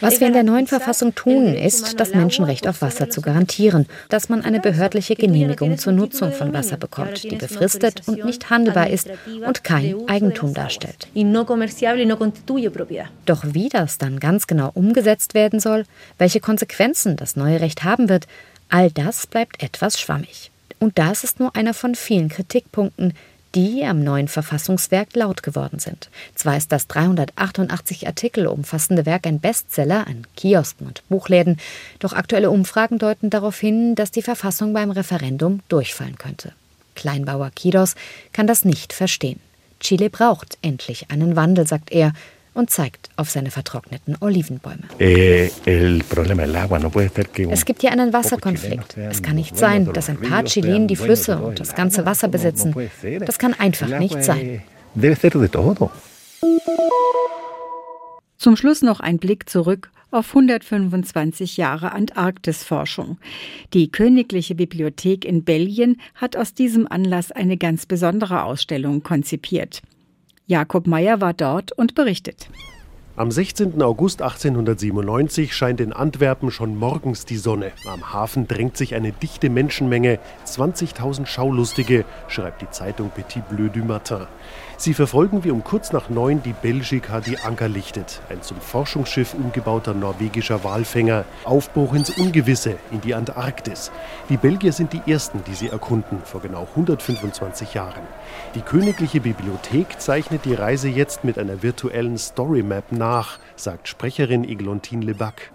Was 0.00 0.20
wir 0.20 0.26
in 0.28 0.32
der 0.32 0.42
neuen 0.44 0.66
Verfassung 0.68 1.14
tun, 1.14 1.54
ist, 1.54 1.98
das 1.98 2.14
Menschenrecht 2.14 2.68
auf 2.68 2.80
Wasser 2.80 3.10
zu 3.10 3.20
garantieren, 3.20 3.86
dass 4.08 4.28
man 4.28 4.44
eine 4.44 4.60
behördliche 4.60 5.16
Genehmigung 5.16 5.78
zur 5.78 5.92
Nutzung 5.92 6.30
von 6.32 6.52
Wasser 6.52 6.76
bekommt, 6.76 7.24
die 7.24 7.34
befristet 7.36 8.02
und 8.06 8.24
nicht 8.24 8.50
handelbar 8.50 8.88
ist 8.88 9.10
und 9.44 9.64
kein 9.64 9.96
Eigentum 10.08 10.54
darstellt. 10.54 11.08
Doch 13.26 13.42
wie 13.44 13.68
das 13.68 13.98
dann 13.98 14.20
ganz 14.20 14.46
genau 14.46 14.70
umgesetzt 14.74 15.34
werden 15.34 15.58
soll, 15.58 15.84
welche 16.18 16.38
Konsequenzen 16.40 17.16
das 17.16 17.34
neue 17.34 17.60
Recht 17.60 17.82
haben 17.82 18.08
wird, 18.08 18.26
all 18.68 18.90
das 18.90 19.26
bleibt 19.26 19.62
etwas 19.62 20.00
schwammig. 20.00 20.52
Und 20.78 20.98
das 20.98 21.22
ist 21.22 21.38
nur 21.38 21.54
einer 21.54 21.74
von 21.74 21.94
vielen 21.94 22.28
Kritikpunkten, 22.28 23.14
die 23.54 23.84
am 23.84 24.02
neuen 24.02 24.28
Verfassungswerk 24.28 25.14
laut 25.14 25.42
geworden 25.42 25.78
sind. 25.78 26.08
Zwar 26.34 26.56
ist 26.56 26.72
das 26.72 26.86
388 26.86 28.06
Artikel 28.06 28.46
umfassende 28.46 29.06
Werk 29.06 29.26
ein 29.26 29.40
Bestseller 29.40 30.06
an 30.06 30.26
Kiosken 30.36 30.86
und 30.86 31.06
Buchläden, 31.08 31.58
doch 31.98 32.12
aktuelle 32.12 32.50
Umfragen 32.50 32.98
deuten 32.98 33.30
darauf 33.30 33.58
hin, 33.58 33.94
dass 33.94 34.10
die 34.10 34.22
Verfassung 34.22 34.72
beim 34.72 34.90
Referendum 34.90 35.60
durchfallen 35.68 36.16
könnte. 36.16 36.52
Kleinbauer 36.94 37.50
Kiros 37.54 37.94
kann 38.32 38.46
das 38.46 38.64
nicht 38.64 38.92
verstehen. 38.92 39.40
Chile 39.80 40.10
braucht 40.10 40.58
endlich 40.62 41.10
einen 41.10 41.36
Wandel, 41.36 41.66
sagt 41.66 41.90
er, 41.90 42.12
und 42.54 42.70
zeigt 42.70 43.10
auf 43.16 43.30
seine 43.30 43.50
vertrockneten 43.50 44.16
Olivenbäume. 44.20 44.82
Eh, 44.98 45.50
es 47.50 47.64
gibt 47.64 47.80
hier 47.80 47.92
einen 47.92 48.12
Wasserkonflikt. 48.12 48.96
Es 48.96 49.22
kann 49.22 49.36
nicht 49.36 49.56
sein, 49.56 49.92
dass 49.92 50.08
ein 50.08 50.20
paar 50.20 50.44
Chilenen 50.44 50.88
die 50.88 50.96
Flüsse 50.96 51.38
und 51.38 51.60
das 51.60 51.74
ganze 51.74 52.04
Wasser 52.04 52.28
besitzen. 52.28 52.74
Das 53.24 53.38
kann 53.38 53.54
einfach 53.54 53.98
nicht 53.98 54.22
sein. 54.22 54.62
Zum 58.38 58.56
Schluss 58.56 58.82
noch 58.82 59.00
ein 59.00 59.18
Blick 59.18 59.48
zurück 59.48 59.90
auf 60.10 60.28
125 60.28 61.56
Jahre 61.56 61.92
Antarktisforschung. 61.92 63.18
Die 63.72 63.90
Königliche 63.90 64.54
Bibliothek 64.54 65.24
in 65.24 65.44
Belgien 65.44 66.00
hat 66.14 66.36
aus 66.36 66.52
diesem 66.54 66.86
Anlass 66.86 67.32
eine 67.32 67.56
ganz 67.56 67.86
besondere 67.86 68.44
Ausstellung 68.44 69.02
konzipiert. 69.02 69.82
Jakob 70.46 70.86
Meyer 70.86 71.20
war 71.20 71.34
dort 71.34 71.72
und 71.72 71.94
berichtet. 71.94 72.48
Am 73.14 73.30
16. 73.30 73.80
August 73.82 74.22
1897 74.22 75.54
scheint 75.54 75.80
in 75.80 75.92
Antwerpen 75.92 76.50
schon 76.50 76.76
morgens 76.76 77.26
die 77.26 77.36
Sonne. 77.36 77.72
Am 77.86 78.12
Hafen 78.12 78.48
drängt 78.48 78.76
sich 78.76 78.94
eine 78.94 79.12
dichte 79.12 79.50
Menschenmenge, 79.50 80.18
20.000 80.46 81.26
Schaulustige, 81.26 82.06
schreibt 82.28 82.62
die 82.62 82.70
Zeitung 82.70 83.10
Petit 83.10 83.46
Bleu 83.50 83.68
du 83.68 83.80
Matin. 83.80 84.26
Sie 84.82 84.94
verfolgen 84.94 85.44
wie 85.44 85.52
um 85.52 85.62
kurz 85.62 85.92
nach 85.92 86.08
neun 86.08 86.42
die 86.42 86.54
Belgica, 86.54 87.20
die 87.20 87.38
Anker 87.38 87.68
lichtet. 87.68 88.20
Ein 88.28 88.42
zum 88.42 88.60
Forschungsschiff 88.60 89.32
umgebauter 89.32 89.94
norwegischer 89.94 90.64
Walfänger. 90.64 91.24
Aufbruch 91.44 91.94
ins 91.94 92.10
Ungewisse, 92.10 92.74
in 92.90 93.00
die 93.00 93.14
Antarktis. 93.14 93.92
Die 94.28 94.36
Belgier 94.36 94.72
sind 94.72 94.92
die 94.92 95.02
Ersten, 95.08 95.44
die 95.44 95.54
sie 95.54 95.68
erkunden, 95.68 96.18
vor 96.24 96.40
genau 96.40 96.66
125 96.74 97.74
Jahren. 97.74 98.02
Die 98.56 98.60
Königliche 98.60 99.20
Bibliothek 99.20 100.00
zeichnet 100.00 100.44
die 100.46 100.54
Reise 100.54 100.88
jetzt 100.88 101.22
mit 101.22 101.38
einer 101.38 101.62
virtuellen 101.62 102.18
Storymap 102.18 102.90
nach, 102.90 103.38
sagt 103.62 103.88
Sprecherin 103.88 104.44
Eglontine 104.44 105.04
Lebac. 105.04 105.50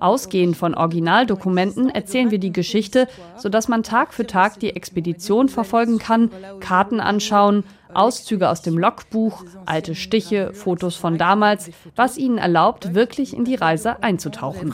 Ausgehend 0.00 0.56
von 0.56 0.74
Originaldokumenten 0.74 1.90
erzählen 1.90 2.30
wir 2.30 2.38
die 2.38 2.52
Geschichte, 2.52 3.08
sodass 3.36 3.68
man 3.68 3.82
Tag 3.82 4.14
für 4.14 4.26
Tag 4.26 4.60
die 4.60 4.74
Expedition 4.74 5.48
verfolgen 5.48 5.98
kann, 5.98 6.30
Karten 6.60 7.00
anschauen, 7.00 7.64
Auszüge 7.94 8.48
aus 8.48 8.62
dem 8.62 8.78
Logbuch, 8.78 9.44
alte 9.64 9.94
Stiche, 9.94 10.52
Fotos 10.52 10.96
von 10.96 11.18
damals, 11.18 11.70
was 11.94 12.18
ihnen 12.18 12.38
erlaubt, 12.38 12.94
wirklich 12.94 13.34
in 13.34 13.44
die 13.44 13.54
Reise 13.54 14.02
einzutauchen. 14.02 14.72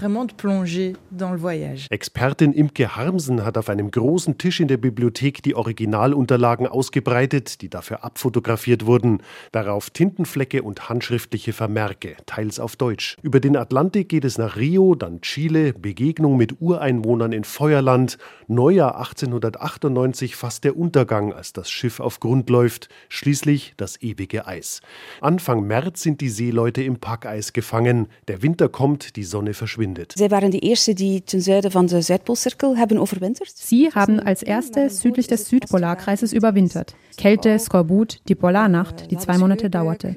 Expertin 1.90 2.52
Imke 2.52 2.96
Harmsen 2.96 3.44
hat 3.44 3.58
auf 3.58 3.68
einem 3.68 3.90
großen 3.90 4.38
Tisch 4.38 4.60
in 4.60 4.68
der 4.68 4.76
Bibliothek 4.76 5.42
die 5.42 5.54
Originalunterlagen 5.54 6.66
ausgebreitet, 6.66 7.60
die 7.62 7.68
dafür 7.68 8.04
abfotografiert 8.04 8.86
wurden. 8.86 9.22
Darauf 9.52 9.90
Tintenflecke 9.90 10.62
und 10.62 10.88
handschriftliche 10.88 11.52
Vermerke, 11.52 12.16
teils 12.26 12.58
auf 12.58 12.76
Deutsch. 12.76 13.16
Über 13.22 13.40
den 13.40 13.56
Atlantik 13.56 14.08
geht 14.08 14.24
es 14.24 14.38
nach 14.38 14.56
Rio, 14.56 14.94
dann 14.94 15.20
Chile, 15.20 15.72
Begegnung 15.74 16.36
mit 16.36 16.60
Ureinwohnern 16.60 17.32
in 17.32 17.44
Feuerland, 17.44 18.18
Neujahr 18.48 18.98
1898 18.98 20.36
fast 20.36 20.64
der 20.64 20.76
Untergang, 20.76 21.32
als 21.32 21.52
das 21.52 21.70
Schiff 21.70 22.00
auf 22.00 22.20
Grund 22.20 22.50
läuft 22.50 22.88
schließlich 23.12 23.74
das 23.76 24.00
ewige 24.00 24.46
Eis. 24.46 24.80
Anfang 25.20 25.66
März 25.66 26.02
sind 26.02 26.22
die 26.22 26.30
Seeleute 26.30 26.82
im 26.82 26.96
Packeis 26.96 27.52
gefangen. 27.52 28.08
Der 28.26 28.42
Winter 28.42 28.70
kommt, 28.70 29.16
die 29.16 29.24
Sonne 29.24 29.52
verschwindet. 29.52 30.14
Sie 30.16 30.30
waren 30.30 30.50
die 30.50 30.70
Ersten, 30.70 30.96
die 30.96 31.22
zum 31.24 31.40
Süden 31.40 31.70
von 31.70 31.86
der 31.86 32.02
Südpolcirkel 32.02 32.78
haben 32.78 32.96
überwintert. 32.96 33.48
Sie 33.54 33.90
haben 33.90 34.18
als 34.18 34.42
Erste 34.42 34.88
südlich 34.88 35.26
des 35.26 35.46
Südpolarkreises 35.48 36.32
überwintert. 36.32 36.94
Kälte, 37.18 37.58
Skorbut, 37.58 38.20
die 38.28 38.34
Polarnacht, 38.34 39.10
die 39.10 39.18
zwei 39.18 39.36
Monate 39.36 39.68
dauerte. 39.68 40.16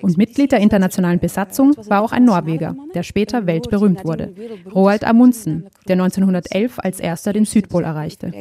Und 0.00 0.16
Mitglied 0.16 0.52
der 0.52 0.60
internationalen 0.60 1.18
Besatzung 1.18 1.74
war 1.88 2.02
auch 2.02 2.12
ein 2.12 2.24
Norweger, 2.24 2.76
der 2.94 3.02
später 3.02 3.46
weltberühmt 3.46 4.04
wurde. 4.04 4.32
Roald 4.72 5.04
Amundsen, 5.04 5.66
der 5.88 5.94
1911 5.94 6.78
als 6.78 7.00
erster 7.00 7.32
den 7.32 7.44
Südpol 7.44 7.82
erreichte. 7.82 8.32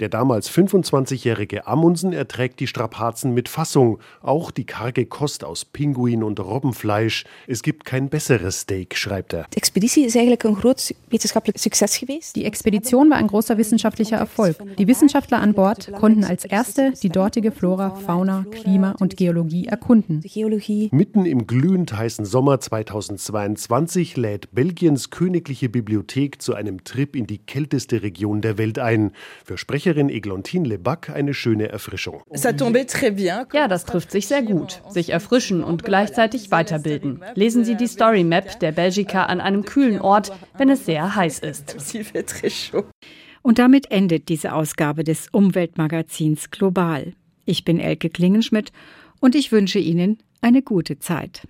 Der 0.00 0.08
damals 0.08 0.50
25-jährige 0.50 1.66
Amundsen 1.66 2.12
erträgt 2.14 2.61
die 2.62 2.68
Strapazen 2.68 3.34
mit 3.34 3.48
Fassung, 3.48 3.98
auch 4.22 4.52
die 4.52 4.64
karge 4.64 5.04
Kost 5.04 5.42
aus 5.42 5.64
Pinguin 5.64 6.22
und 6.22 6.38
Robbenfleisch. 6.38 7.24
Es 7.48 7.64
gibt 7.64 7.84
kein 7.84 8.08
besseres 8.08 8.60
Steak, 8.60 8.96
schreibt 8.96 9.32
er. 9.32 9.46
Die 9.52 9.58
Expedition 9.58 10.04
ist 10.04 10.16
eigentlich 10.16 10.44
ein 10.44 10.54
großer 10.54 10.94
wissenschaftlicher 11.10 11.58
Success 11.58 11.98
gewesen. 11.98 12.32
Die 12.36 12.44
Expedition 12.44 13.10
war 13.10 13.16
ein 13.16 13.26
großer 13.26 13.58
wissenschaftlicher 13.58 14.16
Erfolg. 14.16 14.56
Die 14.78 14.86
Wissenschaftler 14.86 15.40
an 15.40 15.54
Bord 15.54 15.90
konnten 15.94 16.22
als 16.22 16.44
erste 16.44 16.92
die 17.02 17.08
dortige 17.08 17.50
Flora, 17.50 17.96
Fauna, 17.96 18.46
Klima 18.52 18.94
und 19.00 19.16
Geologie 19.16 19.66
erkunden. 19.66 20.22
Mitten 20.92 21.26
im 21.26 21.48
glühend 21.48 21.92
heißen 21.96 22.24
Sommer 22.24 22.60
2022 22.60 24.16
lädt 24.16 24.52
Belgiens 24.52 25.10
Königliche 25.10 25.68
Bibliothek 25.68 26.40
zu 26.40 26.54
einem 26.54 26.84
Trip 26.84 27.16
in 27.16 27.26
die 27.26 27.38
kälteste 27.38 28.02
Region 28.02 28.40
der 28.40 28.56
Welt 28.56 28.78
ein. 28.78 29.10
Für 29.44 29.58
Sprecherin 29.58 30.08
Eglontine 30.08 30.68
Lebac 30.68 31.10
eine 31.10 31.34
schöne 31.34 31.68
Erfrischung. 31.68 32.22
Ja, 33.54 33.68
das 33.68 33.84
trifft 33.84 34.10
sich 34.10 34.26
sehr 34.26 34.42
gut. 34.42 34.80
Sich 34.88 35.10
erfrischen 35.10 35.62
und 35.64 35.84
gleichzeitig 35.84 36.50
weiterbilden. 36.50 37.20
Lesen 37.34 37.64
Sie 37.64 37.76
die 37.76 37.86
Story 37.86 38.24
Map 38.24 38.60
der 38.60 38.72
Belgica 38.72 39.24
an 39.24 39.40
einem 39.40 39.64
kühlen 39.64 40.00
Ort, 40.00 40.32
wenn 40.58 40.70
es 40.70 40.86
sehr 40.86 41.14
heiß 41.14 41.40
ist. 41.40 41.76
Und 43.42 43.58
damit 43.58 43.90
endet 43.90 44.28
diese 44.28 44.52
Ausgabe 44.52 45.04
des 45.04 45.28
Umweltmagazins 45.32 46.50
Global. 46.50 47.12
Ich 47.44 47.64
bin 47.64 47.80
Elke 47.80 48.08
Klingenschmidt 48.08 48.70
und 49.20 49.34
ich 49.34 49.50
wünsche 49.50 49.80
Ihnen 49.80 50.18
eine 50.40 50.62
gute 50.62 50.98
Zeit. 50.98 51.42